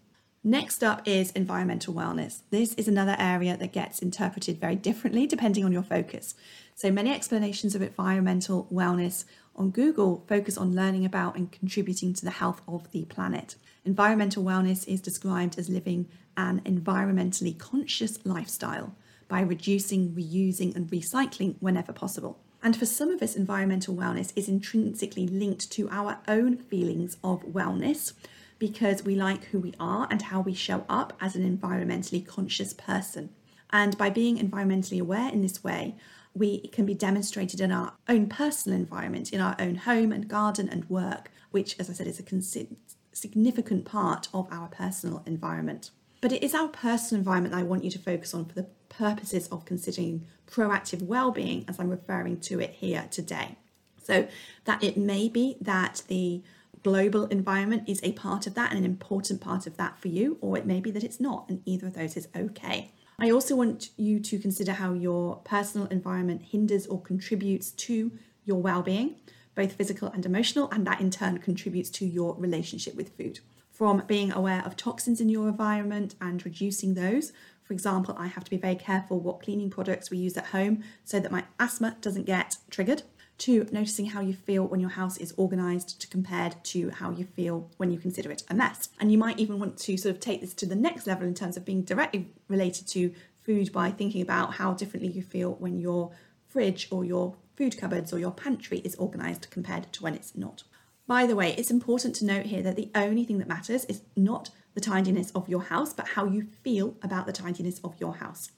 Next 0.44 0.84
up 0.84 1.06
is 1.06 1.32
environmental 1.32 1.94
wellness. 1.94 2.42
This 2.52 2.74
is 2.76 2.88
another 2.88 3.16
area 3.20 3.58
that 3.58 3.74
gets 3.74 4.00
interpreted 4.00 4.60
very 4.60 4.76
differently 4.76 5.28
depending 5.28 5.66
on 5.66 5.74
your 5.74 5.84
focus. 5.84 6.36
So, 6.76 6.92
many 6.92 7.12
explanations 7.12 7.76
of 7.76 7.82
environmental 7.82 8.68
wellness 8.72 9.26
on 9.56 9.72
Google 9.72 10.24
focus 10.28 10.58
on 10.58 10.76
learning 10.76 11.06
about 11.06 11.36
and 11.36 11.52
contributing 11.52 12.14
to 12.14 12.24
the 12.24 12.32
health 12.32 12.62
of 12.68 12.90
the 12.92 13.06
planet. 13.06 13.56
Environmental 13.84 14.44
wellness 14.44 14.88
is 14.88 15.02
described 15.02 15.58
as 15.58 15.70
living 15.70 16.08
an 16.38 16.62
environmentally 16.62 17.58
conscious 17.58 18.26
lifestyle 18.26 18.96
by 19.28 19.42
reducing, 19.42 20.12
reusing, 20.12 20.76
and 20.76 20.90
recycling 20.90 21.56
whenever 21.60 21.92
possible. 21.92 22.40
And 22.68 22.76
for 22.76 22.86
some 22.86 23.12
of 23.12 23.22
us, 23.22 23.38
environmental 23.38 23.96
wellness 23.96 24.34
is 24.36 24.50
intrinsically 24.50 25.26
linked 25.26 25.72
to 25.72 25.88
our 25.90 26.20
own 26.28 26.58
feelings 26.58 27.16
of 27.24 27.42
wellness 27.44 28.12
because 28.60 29.04
we 29.04 29.16
like 29.16 29.46
who 29.46 29.60
we 29.62 29.74
are 29.80 30.06
and 30.12 30.24
how 30.24 30.42
we 30.42 30.54
show 30.54 30.84
up 30.90 31.14
as 31.22 31.38
an 31.38 31.58
environmentally 31.58 32.28
conscious 32.28 32.74
person. 32.74 33.30
And 33.70 33.98
by 33.98 34.10
being 34.10 34.38
environmentally 34.38 35.00
aware 35.00 35.32
in 35.32 35.42
this 35.42 35.64
way, 35.64 35.96
we 36.34 36.68
can 36.68 36.86
be 36.86 36.94
demonstrated 36.94 37.62
in 37.62 37.72
our 37.72 37.94
own 38.10 38.28
personal 38.28 38.78
environment, 38.78 39.32
in 39.32 39.40
our 39.40 39.56
own 39.60 39.76
home 39.76 40.12
and 40.12 40.28
garden 40.28 40.68
and 40.68 40.90
work, 40.90 41.32
which, 41.52 41.80
as 41.80 41.90
I 41.90 41.94
said, 41.94 42.08
is 42.08 42.20
a 42.20 42.68
significant 43.14 43.86
part 43.86 44.28
of 44.34 44.46
our 44.52 44.68
personal 44.68 45.24
environment. 45.26 45.92
But 46.20 46.34
it 46.34 46.44
is 46.44 46.54
our 46.54 46.68
personal 46.68 47.20
environment 47.20 47.54
that 47.54 47.62
I 47.62 47.64
want 47.64 47.86
you 47.86 47.92
to 47.92 48.00
focus 48.00 48.34
on 48.34 48.44
for 48.44 48.56
the 48.56 48.68
purposes 48.90 49.48
of 49.48 49.66
considering 49.66 50.26
proactive 50.50 51.02
well-being 51.02 51.66
as 51.68 51.80
I'm 51.80 51.90
referring 51.90 52.40
to 52.42 52.60
it 52.60 52.72
here 52.72 53.08
today. 53.12 53.58
So 54.02 54.28
that 54.66 54.84
it 54.84 54.98
may 54.98 55.28
be 55.28 55.58
that 55.62 56.04
the 56.08 56.42
global 56.84 57.26
environment 57.26 57.84
is 57.88 58.00
a 58.04 58.14
part 58.14 58.48
of 58.48 58.54
that 58.54 58.72
and 58.72 58.80
an 58.80 58.86
important 58.86 59.42
part 59.42 59.68
of 59.68 59.76
that 59.78 60.00
for 60.00 60.08
you, 60.08 60.38
or 60.42 60.58
it 60.58 60.66
may 60.66 60.80
be 60.80 60.92
that 60.92 61.04
it's 61.04 61.20
not, 61.20 61.50
and 61.50 61.62
either 61.66 61.88
of 61.88 61.94
those 61.94 62.16
is 62.16 62.28
okay. 62.36 62.92
I 63.20 63.32
also 63.32 63.56
want 63.56 63.90
you 63.98 64.20
to 64.20 64.38
consider 64.38 64.74
how 64.74 64.94
your 64.94 65.38
personal 65.38 65.88
environment 65.88 66.44
hinders 66.44 66.86
or 66.86 67.02
contributes 67.02 67.72
to 67.72 68.12
your 68.46 68.62
well 68.62 68.84
being, 68.84 69.16
both 69.56 69.74
physical 69.74 70.10
and 70.10 70.26
emotional, 70.26 70.70
and 70.72 70.86
that 70.86 71.02
in 71.02 71.10
turn 71.10 71.40
contributes 71.40 71.90
to 71.90 72.06
your 72.06 72.36
relationship 72.36 72.96
with 72.96 73.18
food. 73.18 73.40
From 73.72 74.04
being 74.08 74.32
aware 74.32 74.64
of 74.66 74.76
toxins 74.76 75.20
in 75.20 75.30
your 75.30 75.50
environment 75.50 76.16
and 76.22 76.44
reducing 76.46 76.94
those, 76.94 77.32
for 77.68 77.74
example, 77.74 78.16
I 78.18 78.28
have 78.28 78.46
to 78.46 78.50
be 78.50 78.58
very 78.58 78.76
careful 78.76 79.20
what 79.20 79.42
cleaning 79.42 79.70
products 79.70 80.10
we 80.10 80.18
use 80.18 80.38
at 80.38 80.48
home 80.48 80.84
so 81.04 81.20
that 81.20 81.32
my 81.34 81.44
asthma 81.60 81.98
doesn't 82.00 82.26
get 82.26 82.56
triggered 82.70 83.04
to 83.40 83.68
noticing 83.72 84.08
how 84.08 84.22
you 84.22 84.34
feel 84.34 84.66
when 84.66 84.80
your 84.80 84.92
house 84.92 85.18
is 85.18 85.34
organized 85.36 86.00
to 86.02 86.08
compared 86.08 86.56
to 86.64 86.90
how 86.90 87.12
you 87.12 87.26
feel 87.26 87.70
when 87.76 87.92
you 87.92 88.00
consider 88.00 88.32
it 88.32 88.44
a 88.50 88.54
mess. 88.54 88.90
And 89.02 89.12
you 89.12 89.18
might 89.18 89.38
even 89.38 89.60
want 89.60 89.78
to 89.80 89.98
sort 89.98 90.16
of 90.16 90.22
take 90.22 90.40
this 90.40 90.54
to 90.56 90.66
the 90.66 90.76
next 90.76 91.06
level 91.06 91.28
in 91.28 91.34
terms 91.34 91.58
of 91.58 91.66
being 91.66 91.82
directly 91.84 92.32
related 92.48 92.88
to 92.88 93.14
food 93.44 93.74
by 93.74 93.92
thinking 93.92 94.22
about 94.22 94.56
how 94.56 94.74
differently 94.74 95.12
you 95.12 95.22
feel 95.22 95.52
when 95.56 95.78
your 95.78 96.12
fridge 96.48 96.88
or 96.90 97.04
your 97.04 97.36
food 97.58 97.78
cupboards 97.78 98.14
or 98.14 98.20
your 98.20 98.32
pantry 98.32 98.80
is 98.80 98.96
organized 98.96 99.50
compared 99.52 99.92
to 99.92 100.04
when 100.04 100.16
it's 100.16 100.36
not. 100.36 100.64
By 101.06 101.26
the 101.26 101.36
way, 101.36 101.54
it's 101.58 101.72
important 101.72 102.16
to 102.16 102.26
note 102.26 102.48
here 102.48 102.62
that 102.62 102.76
the 102.76 102.92
only 102.96 103.26
thing 103.26 103.40
that 103.40 103.48
matters 103.48 103.86
is 103.86 104.02
not 104.16 104.52
the 104.78 104.82
tidiness 104.82 105.32
of 105.32 105.50
your 105.50 105.64
house, 105.64 105.92
but 105.92 106.10
how 106.10 106.26
you 106.26 106.46
feel 106.62 106.94
about 107.02 107.26
the 107.26 107.34
tidiness 107.34 107.80
of 107.84 107.96
your 108.00 108.18
house. 108.18 108.52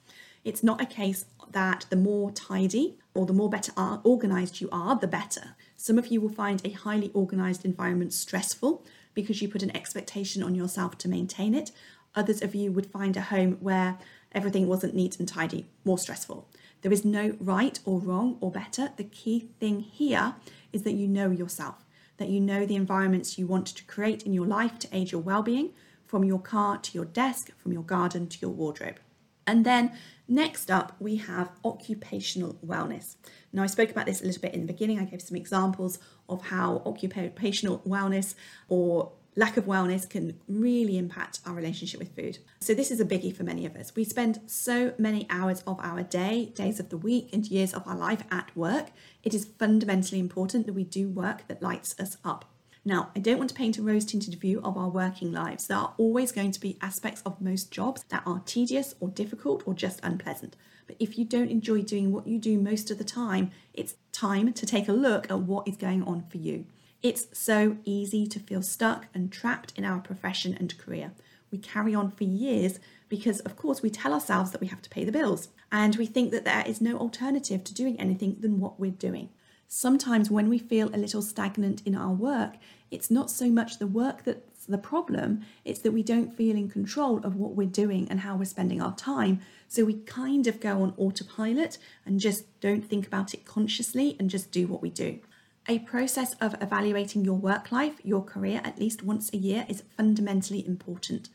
It's 0.44 0.62
not 0.62 0.78
a 0.78 0.84
case 0.84 1.24
that 1.50 1.86
the 1.88 1.96
more 1.96 2.30
tidy 2.30 2.98
or 3.14 3.24
the 3.24 3.32
more 3.32 3.48
better 3.48 3.72
organized 4.04 4.60
you 4.60 4.68
are, 4.70 4.96
the 4.96 5.06
better. 5.06 5.56
Some 5.78 5.96
of 5.96 6.08
you 6.08 6.20
will 6.20 6.28
find 6.28 6.60
a 6.62 6.72
highly 6.72 7.10
organized 7.14 7.64
environment 7.64 8.12
stressful 8.12 8.84
because 9.14 9.40
you 9.40 9.48
put 9.48 9.62
an 9.62 9.74
expectation 9.74 10.42
on 10.42 10.54
yourself 10.54 10.98
to 10.98 11.08
maintain 11.08 11.54
it. 11.54 11.72
Others 12.14 12.42
of 12.42 12.54
you 12.54 12.70
would 12.70 12.92
find 12.92 13.16
a 13.16 13.22
home 13.22 13.56
where 13.60 13.96
everything 14.32 14.66
wasn't 14.66 14.94
neat 14.94 15.18
and 15.18 15.26
tidy 15.26 15.68
more 15.86 15.96
stressful. 15.96 16.50
There 16.82 16.92
is 16.92 17.02
no 17.02 17.34
right 17.40 17.80
or 17.86 17.98
wrong 17.98 18.36
or 18.42 18.50
better. 18.50 18.90
The 18.94 19.04
key 19.04 19.48
thing 19.58 19.80
here 19.80 20.34
is 20.70 20.82
that 20.82 20.92
you 20.92 21.08
know 21.08 21.30
yourself, 21.30 21.86
that 22.18 22.28
you 22.28 22.40
know 22.40 22.66
the 22.66 22.76
environments 22.76 23.38
you 23.38 23.46
want 23.46 23.68
to 23.68 23.84
create 23.84 24.24
in 24.24 24.34
your 24.34 24.46
life 24.46 24.78
to 24.80 24.88
aid 24.92 25.12
your 25.12 25.22
well 25.22 25.42
being, 25.42 25.70
from 26.10 26.24
your 26.24 26.40
car 26.40 26.76
to 26.76 26.92
your 26.92 27.04
desk, 27.04 27.52
from 27.56 27.72
your 27.72 27.84
garden 27.84 28.26
to 28.26 28.36
your 28.40 28.50
wardrobe. 28.50 28.98
And 29.46 29.64
then 29.64 29.92
next 30.26 30.68
up, 30.68 30.96
we 30.98 31.16
have 31.16 31.52
occupational 31.64 32.58
wellness. 32.66 33.14
Now, 33.52 33.62
I 33.62 33.66
spoke 33.66 33.90
about 33.90 34.06
this 34.06 34.20
a 34.20 34.26
little 34.26 34.42
bit 34.42 34.52
in 34.52 34.60
the 34.60 34.66
beginning. 34.66 34.98
I 34.98 35.04
gave 35.04 35.22
some 35.22 35.36
examples 35.36 36.00
of 36.28 36.46
how 36.46 36.82
occupational 36.84 37.78
wellness 37.86 38.34
or 38.68 39.12
lack 39.36 39.56
of 39.56 39.66
wellness 39.66 40.10
can 40.10 40.40
really 40.48 40.98
impact 40.98 41.38
our 41.46 41.54
relationship 41.54 42.00
with 42.00 42.16
food. 42.16 42.38
So, 42.58 42.74
this 42.74 42.90
is 42.90 42.98
a 42.98 43.04
biggie 43.04 43.34
for 43.34 43.44
many 43.44 43.64
of 43.64 43.76
us. 43.76 43.94
We 43.94 44.02
spend 44.02 44.40
so 44.46 44.94
many 44.98 45.28
hours 45.30 45.62
of 45.64 45.78
our 45.78 46.02
day, 46.02 46.46
days 46.56 46.80
of 46.80 46.88
the 46.88 46.98
week, 46.98 47.28
and 47.32 47.46
years 47.46 47.72
of 47.72 47.86
our 47.86 47.96
life 47.96 48.24
at 48.32 48.50
work. 48.56 48.88
It 49.22 49.32
is 49.32 49.44
fundamentally 49.60 50.18
important 50.18 50.66
that 50.66 50.72
we 50.72 50.82
do 50.82 51.08
work 51.08 51.46
that 51.46 51.62
lights 51.62 51.94
us 52.00 52.16
up. 52.24 52.49
Now, 52.84 53.10
I 53.14 53.18
don't 53.18 53.36
want 53.38 53.50
to 53.50 53.56
paint 53.56 53.76
a 53.76 53.82
rose 53.82 54.06
tinted 54.06 54.40
view 54.40 54.60
of 54.64 54.78
our 54.78 54.88
working 54.88 55.32
lives. 55.32 55.66
There 55.66 55.76
are 55.76 55.92
always 55.98 56.32
going 56.32 56.52
to 56.52 56.60
be 56.60 56.78
aspects 56.80 57.22
of 57.26 57.40
most 57.40 57.70
jobs 57.70 58.04
that 58.08 58.22
are 58.24 58.42
tedious 58.46 58.94
or 59.00 59.08
difficult 59.08 59.62
or 59.66 59.74
just 59.74 60.00
unpleasant. 60.02 60.56
But 60.86 60.96
if 60.98 61.18
you 61.18 61.24
don't 61.26 61.50
enjoy 61.50 61.82
doing 61.82 62.10
what 62.10 62.26
you 62.26 62.38
do 62.38 62.58
most 62.58 62.90
of 62.90 62.96
the 62.96 63.04
time, 63.04 63.50
it's 63.74 63.96
time 64.12 64.52
to 64.54 64.66
take 64.66 64.88
a 64.88 64.92
look 64.92 65.30
at 65.30 65.40
what 65.40 65.68
is 65.68 65.76
going 65.76 66.02
on 66.04 66.24
for 66.30 66.38
you. 66.38 66.64
It's 67.02 67.26
so 67.32 67.76
easy 67.84 68.26
to 68.26 68.38
feel 68.38 68.62
stuck 68.62 69.06
and 69.12 69.30
trapped 69.30 69.72
in 69.76 69.84
our 69.84 70.00
profession 70.00 70.56
and 70.58 70.76
career. 70.78 71.12
We 71.50 71.58
carry 71.58 71.94
on 71.94 72.10
for 72.10 72.24
years 72.24 72.78
because, 73.08 73.40
of 73.40 73.56
course, 73.56 73.82
we 73.82 73.90
tell 73.90 74.14
ourselves 74.14 74.52
that 74.52 74.60
we 74.60 74.68
have 74.68 74.82
to 74.82 74.90
pay 74.90 75.04
the 75.04 75.12
bills 75.12 75.48
and 75.70 75.96
we 75.96 76.06
think 76.06 76.30
that 76.32 76.44
there 76.44 76.64
is 76.66 76.80
no 76.80 76.96
alternative 76.98 77.62
to 77.64 77.74
doing 77.74 78.00
anything 78.00 78.36
than 78.40 78.58
what 78.58 78.80
we're 78.80 78.90
doing. 78.90 79.28
Sometimes, 79.72 80.32
when 80.32 80.48
we 80.48 80.58
feel 80.58 80.88
a 80.88 80.98
little 80.98 81.22
stagnant 81.22 81.80
in 81.86 81.94
our 81.94 82.12
work, 82.12 82.54
it's 82.90 83.08
not 83.08 83.30
so 83.30 83.48
much 83.48 83.78
the 83.78 83.86
work 83.86 84.24
that's 84.24 84.66
the 84.66 84.76
problem, 84.76 85.42
it's 85.64 85.78
that 85.82 85.92
we 85.92 86.02
don't 86.02 86.34
feel 86.36 86.56
in 86.56 86.68
control 86.68 87.18
of 87.18 87.36
what 87.36 87.54
we're 87.54 87.68
doing 87.68 88.08
and 88.10 88.18
how 88.20 88.34
we're 88.34 88.46
spending 88.46 88.82
our 88.82 88.96
time. 88.96 89.40
So 89.68 89.84
we 89.84 89.94
kind 89.94 90.48
of 90.48 90.58
go 90.58 90.82
on 90.82 90.92
autopilot 90.96 91.78
and 92.04 92.18
just 92.18 92.60
don't 92.60 92.84
think 92.84 93.06
about 93.06 93.32
it 93.32 93.44
consciously 93.44 94.16
and 94.18 94.28
just 94.28 94.50
do 94.50 94.66
what 94.66 94.82
we 94.82 94.90
do. 94.90 95.20
A 95.68 95.78
process 95.78 96.34
of 96.40 96.60
evaluating 96.60 97.24
your 97.24 97.38
work 97.38 97.70
life, 97.70 98.00
your 98.02 98.24
career, 98.24 98.60
at 98.64 98.80
least 98.80 99.04
once 99.04 99.32
a 99.32 99.36
year 99.36 99.66
is 99.68 99.84
fundamentally 99.96 100.66
important. 100.66 101.28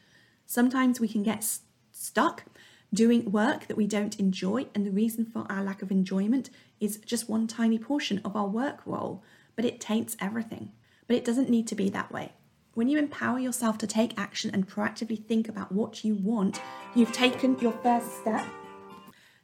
Sometimes 0.46 1.00
we 1.00 1.08
can 1.08 1.24
get 1.24 1.46
stuck 1.94 2.44
doing 2.96 3.32
work 3.32 3.68
that 3.68 3.78
we 3.78 3.86
don't 3.86 4.20
enjoy, 4.20 4.68
and 4.74 4.86
the 4.86 4.92
reason 4.92 5.26
for 5.26 5.46
our 5.50 5.64
lack 5.64 5.82
of 5.82 5.92
enjoyment 5.92 6.50
is 6.80 6.98
just 6.98 7.30
one 7.30 7.48
tiny 7.48 7.78
portion 7.78 8.20
of 8.26 8.36
our 8.36 8.48
work 8.48 8.80
role, 8.86 9.24
but 9.56 9.66
it 9.66 9.80
taints 9.80 10.18
everything. 10.20 10.72
But 11.08 11.18
it 11.18 11.26
doesn't 11.26 11.50
need 11.50 11.68
to 11.68 11.76
be 11.76 11.90
that 11.90 12.12
way. 12.12 12.34
When 12.74 12.88
you 12.88 12.98
empower 12.98 13.40
yourself 13.40 13.78
to 13.80 13.88
take 13.88 14.20
action 14.20 14.50
and 14.54 14.68
proactively 14.68 15.24
think 15.24 15.48
about 15.48 15.72
what 15.72 16.04
you 16.04 16.16
want, 16.16 16.62
you've 16.96 17.12
taken 17.12 17.60
your 17.60 17.74
first 17.84 18.20
step 18.22 18.46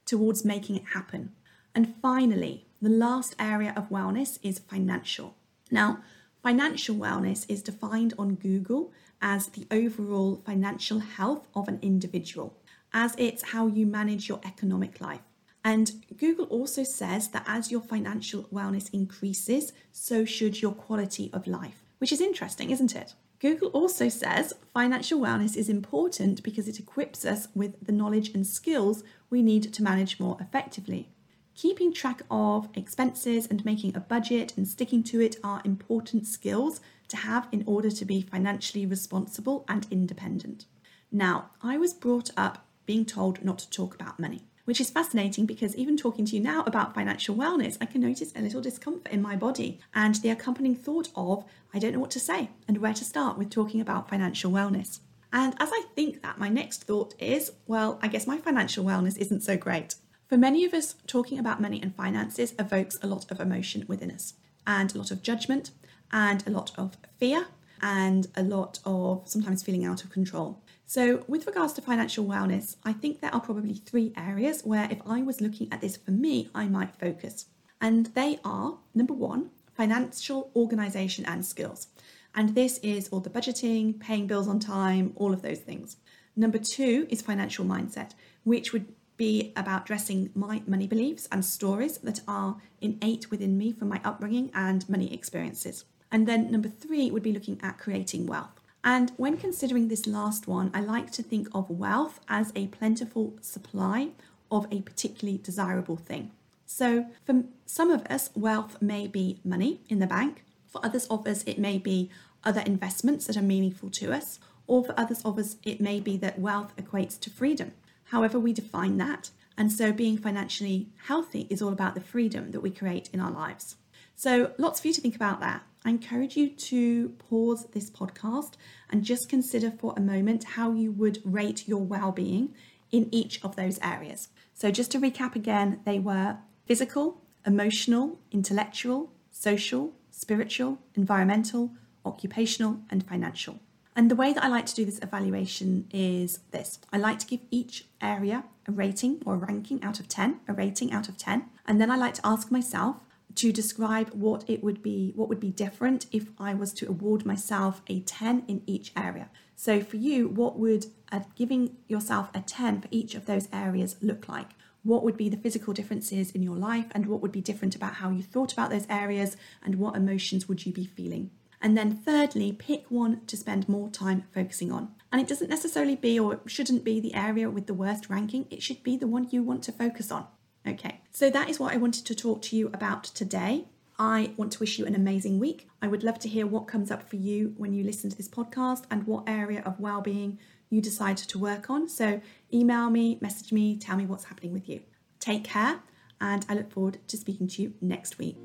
towards 0.06 0.44
making 0.44 0.78
it 0.78 0.86
happen. 0.94 1.32
And 1.76 1.96
finally, 2.02 2.66
the 2.82 2.90
last 2.90 3.36
area 3.40 3.74
of 3.78 3.90
wellness 3.90 4.40
is 4.42 4.60
financial. 4.60 5.36
Now, 5.70 6.00
Financial 6.44 6.96
wellness 6.96 7.46
is 7.48 7.62
defined 7.62 8.16
on 8.18 8.34
Google 8.34 8.92
as 9.22 9.48
the 9.48 9.68
overall 9.70 10.42
financial 10.44 10.98
health 10.98 11.48
of 11.54 11.68
an 11.68 11.78
individual, 11.84 12.58
as 12.94 13.16
it's 13.18 13.52
how 13.52 13.68
you 13.68 13.86
manage 13.86 14.28
your 14.28 14.40
economic 14.46 15.00
life. 15.02 15.22
And 15.64 15.92
Google 16.18 16.46
also 16.46 16.84
says 16.84 17.30
that 17.30 17.44
as 17.48 17.72
your 17.72 17.82
financial 17.82 18.44
wellness 18.46 18.92
increases, 18.94 19.74
so 19.92 20.26
should 20.26 20.62
your 20.62 20.72
quality 20.72 21.30
of 21.34 21.48
life, 21.48 21.84
which 22.00 22.12
is 22.12 22.22
interesting, 22.22 22.72
isn't 22.72 22.96
it? 22.96 23.14
Google 23.40 23.70
also 23.70 24.08
says 24.08 24.54
financial 24.74 25.20
wellness 25.20 25.56
is 25.56 25.70
important 25.70 26.44
because 26.44 26.68
it 26.68 26.80
equips 26.80 27.26
us 27.26 27.48
with 27.56 27.84
the 27.84 27.92
knowledge 27.92 28.30
and 28.36 28.46
skills 28.46 29.04
we 29.30 29.42
need 29.42 29.74
to 29.74 29.84
manage 29.84 30.20
more 30.20 30.38
effectively. 30.40 31.10
Keeping 31.56 31.94
track 31.94 32.22
of 32.30 32.70
expenses 32.76 33.48
and 33.48 33.66
making 33.66 33.96
a 33.96 34.00
budget 34.00 34.54
and 34.56 34.68
sticking 34.68 35.04
to 35.04 35.20
it 35.22 35.38
are 35.44 35.62
important 35.66 36.26
skills 36.26 36.82
to 37.08 37.18
have 37.18 37.48
in 37.52 37.64
order 37.66 37.92
to 37.92 38.06
be 38.06 38.22
financially 38.22 38.86
responsible 38.86 39.66
and 39.68 39.86
independent. 39.92 40.66
Now, 41.12 41.50
I 41.62 41.78
was 41.78 41.94
brought 41.94 42.30
up 42.38 42.66
being 42.92 43.06
told 43.06 43.42
not 43.42 43.58
to 43.58 43.70
talk 43.70 43.96
about 43.96 44.20
money 44.20 44.42
which 44.66 44.82
is 44.82 44.90
fascinating 44.90 45.46
because 45.46 45.76
even 45.76 45.98
talking 45.98 46.26
to 46.26 46.36
you 46.36 46.42
now 46.42 46.64
about 46.68 46.94
financial 46.94 47.36
wellness, 47.36 47.78
I 47.82 47.86
can 47.86 48.00
notice 48.00 48.32
a 48.36 48.42
little 48.42 48.62
discomfort 48.62 49.12
in 49.12 49.22
my 49.22 49.36
body 49.36 49.80
and 49.94 50.16
the 50.16 50.30
accompanying 50.30 50.76
thought 50.76 51.10
of, 51.16 51.44
I 51.74 51.80
don't 51.80 51.94
know 51.94 52.00
what 52.00 52.12
to 52.12 52.20
say 52.20 52.52
and 52.68 52.78
where 52.78 52.94
to 52.94 53.04
start 53.04 53.38
with 53.38 53.50
talking 53.50 53.82
about 53.82 54.08
financial 54.08 54.52
wellness. 54.52 55.00
And 55.34 55.56
as 55.60 55.70
I 55.74 55.86
think 55.96 56.22
that, 56.22 56.38
my 56.38 56.48
next 56.48 56.84
thought 56.84 57.16
is, 57.20 57.52
well, 57.66 58.00
I 58.04 58.08
guess 58.08 58.28
my 58.28 58.38
financial 58.38 58.86
wellness 58.86 59.18
isn't 59.18 59.42
so 59.42 59.58
great. 59.58 59.96
For 60.28 60.38
many 60.38 60.64
of 60.64 60.74
us, 60.74 60.96
talking 61.08 61.40
about 61.40 61.60
money 61.60 61.82
and 61.82 61.96
finances 61.96 62.54
evokes 62.60 63.00
a 63.02 63.08
lot 63.08 63.32
of 63.32 63.40
emotion 63.40 63.84
within 63.88 64.12
us, 64.12 64.36
and 64.68 64.94
a 64.94 64.98
lot 64.98 65.12
of 65.12 65.24
judgment, 65.24 65.72
and 66.12 66.46
a 66.46 66.52
lot 66.52 66.72
of 66.78 66.98
fear, 67.18 67.48
and 67.82 68.28
a 68.36 68.44
lot 68.44 68.80
of 68.86 69.24
sometimes 69.26 69.64
feeling 69.64 69.86
out 69.86 70.04
of 70.04 70.12
control. 70.12 70.62
So, 70.94 71.24
with 71.26 71.48
regards 71.48 71.72
to 71.74 71.82
financial 71.82 72.26
wellness, 72.26 72.76
I 72.84 72.92
think 72.92 73.22
there 73.22 73.34
are 73.34 73.40
probably 73.40 73.76
three 73.76 74.12
areas 74.18 74.64
where, 74.66 74.90
if 74.92 75.00
I 75.08 75.22
was 75.22 75.40
looking 75.40 75.72
at 75.72 75.80
this 75.80 75.96
for 75.96 76.12
me, 76.12 76.50
I 76.54 76.68
might 76.68 76.98
focus. 76.98 77.46
And 77.80 78.08
they 78.08 78.40
are 78.44 78.78
number 78.94 79.14
one, 79.14 79.52
financial 79.74 80.52
organization 80.54 81.24
and 81.26 81.46
skills. 81.46 81.88
And 82.36 82.56
this 82.56 82.78
is 82.80 83.08
all 83.08 83.22
the 83.22 83.30
budgeting, 83.30 84.02
paying 84.02 84.28
bills 84.28 84.50
on 84.50 84.60
time, 84.60 85.14
all 85.16 85.32
of 85.32 85.44
those 85.44 85.60
things. 85.60 85.96
Number 86.36 86.58
two 86.58 87.08
is 87.10 87.22
financial 87.22 87.64
mindset, 87.64 88.12
which 88.44 88.74
would 88.74 88.94
be 89.16 89.54
about 89.56 89.86
dressing 89.86 90.30
my 90.36 90.62
money 90.68 90.88
beliefs 90.88 91.26
and 91.32 91.46
stories 91.46 92.00
that 92.00 92.20
are 92.28 92.58
innate 92.82 93.32
within 93.32 93.58
me 93.58 93.72
from 93.72 93.88
my 93.88 94.02
upbringing 94.04 94.52
and 94.54 94.90
money 94.90 95.14
experiences. 95.14 95.86
And 96.12 96.28
then 96.28 96.52
number 96.52 96.68
three 96.68 97.10
would 97.12 97.24
be 97.24 97.32
looking 97.32 97.62
at 97.64 97.80
creating 97.80 98.28
wealth. 98.28 98.61
And 98.84 99.12
when 99.18 99.38
considering 99.38 99.88
this 99.88 100.08
last 100.08 100.48
one, 100.48 100.72
I 100.74 100.82
like 100.82 101.12
to 101.12 101.24
think 101.24 101.48
of 101.54 101.70
wealth 101.70 102.20
as 102.28 102.52
a 102.56 102.68
plentiful 102.68 103.34
supply 103.42 104.10
of 104.50 104.68
a 104.72 104.82
particularly 104.82 105.40
desirable 105.42 105.98
thing. 105.98 106.32
So, 106.66 107.06
for 107.26 107.44
some 107.66 107.92
of 107.92 108.06
us, 108.08 108.30
wealth 108.34 108.82
may 108.82 109.06
be 109.06 109.40
money 109.44 109.82
in 109.90 110.00
the 110.00 110.08
bank. 110.08 110.44
For 110.68 110.84
others 110.84 111.06
of 111.08 111.28
us, 111.28 111.44
it 111.46 111.60
may 111.60 111.78
be 111.78 112.10
other 112.44 112.62
investments 112.62 113.28
that 113.28 113.38
are 113.38 113.42
meaningful 113.42 113.90
to 113.92 114.14
us. 114.14 114.40
Or 114.68 114.84
for 114.84 114.98
others 114.98 115.22
of 115.24 115.38
us, 115.38 115.58
it 115.64 115.82
may 115.82 116.00
be 116.00 116.18
that 116.18 116.40
wealth 116.40 116.74
equates 116.78 117.20
to 117.20 117.30
freedom. 117.30 117.74
However, 118.06 118.40
we 118.40 118.54
define 118.54 118.98
that. 118.98 119.32
And 119.58 119.72
so, 119.72 119.92
being 119.92 120.18
financially 120.18 120.88
healthy 121.06 121.46
is 121.50 121.62
all 121.62 121.74
about 121.74 121.94
the 121.94 122.02
freedom 122.02 122.52
that 122.52 122.62
we 122.62 122.72
create 122.72 123.10
in 123.14 123.20
our 123.20 123.32
lives. 123.32 123.76
So, 124.24 124.52
lots 124.60 124.80
for 124.80 124.88
you 124.88 124.94
to 124.94 125.02
think 125.02 125.16
about 125.16 125.40
that. 125.40 125.64
I 125.84 125.90
encourage 125.90 126.38
you 126.38 126.50
to 126.50 127.10
pause 127.18 127.66
this 127.72 127.90
podcast 127.90 128.52
and 128.92 129.04
just 129.04 129.28
consider 129.28 129.72
for 129.72 129.96
a 129.98 130.00
moment 130.00 130.44
how 130.44 130.74
you 130.74 130.92
would 130.92 131.18
rate 131.26 131.68
your 131.68 131.82
well 131.82 132.12
being 132.12 132.54
in 132.92 133.10
each 133.12 133.44
of 133.44 133.56
those 133.56 133.80
areas. 133.82 134.28
So, 134.54 134.70
just 134.70 134.92
to 134.92 135.00
recap 135.00 135.36
again, 135.36 135.80
they 135.86 135.98
were 135.98 136.38
physical, 136.68 137.24
emotional, 137.48 138.20
intellectual, 138.32 139.12
social, 139.32 139.94
spiritual, 140.12 140.78
environmental, 140.94 141.72
occupational, 142.06 142.82
and 142.92 143.04
financial. 143.04 143.60
And 143.96 144.12
the 144.12 144.16
way 144.16 144.34
that 144.34 144.44
I 144.44 144.50
like 144.50 144.68
to 144.68 144.76
do 144.76 144.86
this 144.86 145.00
evaluation 145.02 145.88
is 145.90 146.42
this 146.52 146.78
I 146.94 147.00
like 147.00 147.18
to 147.18 147.26
give 147.26 147.40
each 147.50 147.86
area 148.00 148.44
a 148.68 148.72
rating 148.72 149.24
or 149.26 149.34
a 149.34 149.38
ranking 149.38 149.82
out 149.82 150.00
of 150.00 150.08
10, 150.08 150.42
a 150.48 150.54
rating 150.54 150.94
out 150.94 151.10
of 151.10 151.18
10. 151.18 151.46
And 151.66 151.82
then 151.82 151.90
I 151.90 151.96
like 151.96 152.14
to 152.14 152.22
ask 152.24 152.52
myself, 152.52 152.98
to 153.36 153.52
describe 153.52 154.10
what 154.10 154.44
it 154.48 154.64
would 154.64 154.82
be, 154.82 155.14
what 155.16 155.30
would 155.30 155.40
be 155.40 155.52
different 155.52 156.06
if 156.12 156.30
I 156.40 156.54
was 156.54 156.74
to 156.74 156.88
award 156.88 157.26
myself 157.26 157.82
a 157.88 158.02
10 158.02 158.44
in 158.48 158.62
each 158.66 158.92
area. 158.96 159.30
So 159.56 159.82
for 159.82 159.98
you, 159.98 160.28
what 160.28 160.58
would 160.58 160.88
uh, 161.12 161.22
giving 161.36 161.78
yourself 161.88 162.30
a 162.34 162.42
10 162.42 162.82
for 162.82 162.88
each 162.92 163.16
of 163.16 163.26
those 163.26 163.48
areas 163.54 163.96
look 164.02 164.28
like? 164.28 164.50
What 164.84 165.04
would 165.04 165.18
be 165.18 165.30
the 165.30 165.38
physical 165.38 165.74
differences 165.74 166.32
in 166.32 166.42
your 166.42 166.56
life 166.56 166.88
and 166.92 167.06
what 167.06 167.22
would 167.22 167.32
be 167.32 167.42
different 167.42 167.76
about 167.76 167.96
how 167.96 168.10
you 168.10 168.24
thought 168.24 168.52
about 168.52 168.72
those 168.72 168.88
areas 168.90 169.38
and 169.64 169.76
what 169.76 169.96
emotions 169.96 170.48
would 170.48 170.66
you 170.66 170.74
be 170.74 170.86
feeling? 170.86 171.30
And 171.62 171.78
then 171.78 171.96
thirdly, 171.96 172.52
pick 172.52 172.90
one 172.90 173.22
to 173.28 173.38
spend 173.38 173.70
more 173.70 173.90
time 173.90 174.24
focusing 174.34 174.72
on. 174.72 174.96
And 175.12 175.22
it 175.22 175.28
doesn't 175.28 175.50
necessarily 175.50 175.96
be 175.96 176.20
or 176.20 176.40
shouldn't 176.48 176.84
be 176.84 177.00
the 177.00 177.14
area 177.14 177.50
with 177.50 177.68
the 177.68 177.76
worst 177.76 178.10
ranking, 178.10 178.48
it 178.50 178.64
should 178.64 178.82
be 178.82 178.98
the 178.98 179.08
one 179.08 179.28
you 179.30 179.44
want 179.44 179.64
to 179.66 179.72
focus 179.72 180.12
on. 180.12 180.26
Okay, 180.68 181.01
so 181.12 181.30
that 181.30 181.50
is 181.50 181.60
what 181.60 181.74
I 181.74 181.78
wanted 181.78 182.06
to 182.06 182.16
talk 182.16 182.42
to 182.44 182.56
you 182.56 182.68
about 182.68 183.04
today. 183.04 183.66
I 184.00 184.32
want 184.38 184.54
to 184.54 184.60
wish 184.60 184.80
you 184.80 184.86
an 184.86 184.96
amazing 184.96 185.40
week. 185.40 185.68
I 185.82 185.88
would 185.88 186.04
love 186.04 186.18
to 186.20 186.30
hear 186.30 186.48
what 186.48 186.68
comes 186.68 186.90
up 186.90 187.08
for 187.08 187.18
you 187.18 187.54
when 187.58 187.74
you 187.74 187.84
listen 187.84 188.10
to 188.10 188.18
this 188.18 188.30
podcast 188.30 188.86
and 188.90 189.06
what 189.06 189.26
area 189.28 189.62
of 189.64 189.80
well-being 189.80 190.40
you 190.70 190.82
decide 190.82 191.18
to 191.18 191.38
work 191.38 191.70
on. 191.70 191.88
So 191.88 192.22
email 192.54 192.90
me, 192.90 193.20
message 193.22 193.52
me, 193.52 193.78
tell 193.78 193.98
me 193.98 194.06
what's 194.06 194.24
happening 194.24 194.54
with 194.54 194.68
you. 194.68 194.82
Take 195.20 195.44
care, 195.44 195.82
and 196.20 196.46
I 196.50 196.56
look 196.56 196.72
forward 196.72 196.98
to 197.08 197.18
speaking 197.18 197.48
to 197.50 197.62
you 197.62 197.74
next 197.82 198.18
week. 198.18 198.38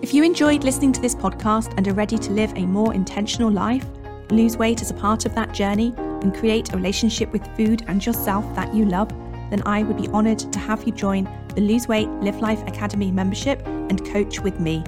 If 0.00 0.14
you 0.14 0.22
enjoyed 0.22 0.64
listening 0.64 0.92
to 0.92 1.00
this 1.00 1.14
podcast 1.14 1.74
and 1.76 1.86
are 1.86 1.94
ready 1.94 2.16
to 2.16 2.30
live 2.32 2.52
a 2.56 2.64
more 2.64 2.94
intentional 2.94 3.50
life, 3.50 3.84
lose 4.30 4.56
weight 4.56 4.80
as 4.80 4.90
a 4.90 4.94
part 4.94 5.26
of 5.26 5.34
that 5.34 5.52
journey, 5.52 5.92
and 5.96 6.34
create 6.34 6.72
a 6.72 6.76
relationship 6.76 7.30
with 7.32 7.46
food 7.56 7.84
and 7.88 8.04
yourself 8.06 8.44
that 8.54 8.74
you 8.74 8.84
love, 8.84 9.10
then 9.50 9.62
I 9.66 9.82
would 9.82 9.98
be 9.98 10.08
honoured 10.08 10.38
to 10.38 10.58
have 10.58 10.84
you 10.84 10.92
join 10.92 11.28
the 11.54 11.60
Lose 11.60 11.88
Weight 11.88 12.08
Live 12.08 12.40
Life 12.40 12.66
Academy 12.66 13.10
membership 13.10 13.62
and 13.66 14.04
coach 14.12 14.40
with 14.40 14.60
me. 14.60 14.84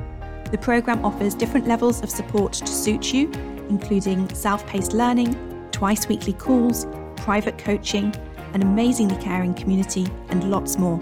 The 0.50 0.58
programme 0.58 1.04
offers 1.04 1.34
different 1.34 1.66
levels 1.66 2.02
of 2.02 2.10
support 2.10 2.52
to 2.54 2.66
suit 2.66 3.12
you, 3.12 3.30
including 3.68 4.32
self 4.34 4.66
paced 4.66 4.92
learning, 4.92 5.36
twice 5.72 6.08
weekly 6.08 6.32
calls, 6.32 6.86
private 7.16 7.58
coaching, 7.58 8.14
an 8.52 8.62
amazingly 8.62 9.20
caring 9.22 9.54
community, 9.54 10.06
and 10.28 10.50
lots 10.50 10.78
more. 10.78 11.00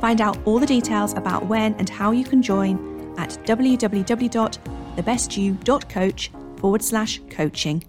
Find 0.00 0.20
out 0.20 0.38
all 0.44 0.58
the 0.58 0.66
details 0.66 1.12
about 1.12 1.46
when 1.46 1.74
and 1.74 1.88
how 1.88 2.10
you 2.10 2.24
can 2.24 2.42
join 2.42 3.14
at 3.18 3.30
www.thebestyou.coach 3.44 6.30
forward 6.56 6.82
slash 6.82 7.20
coaching. 7.30 7.84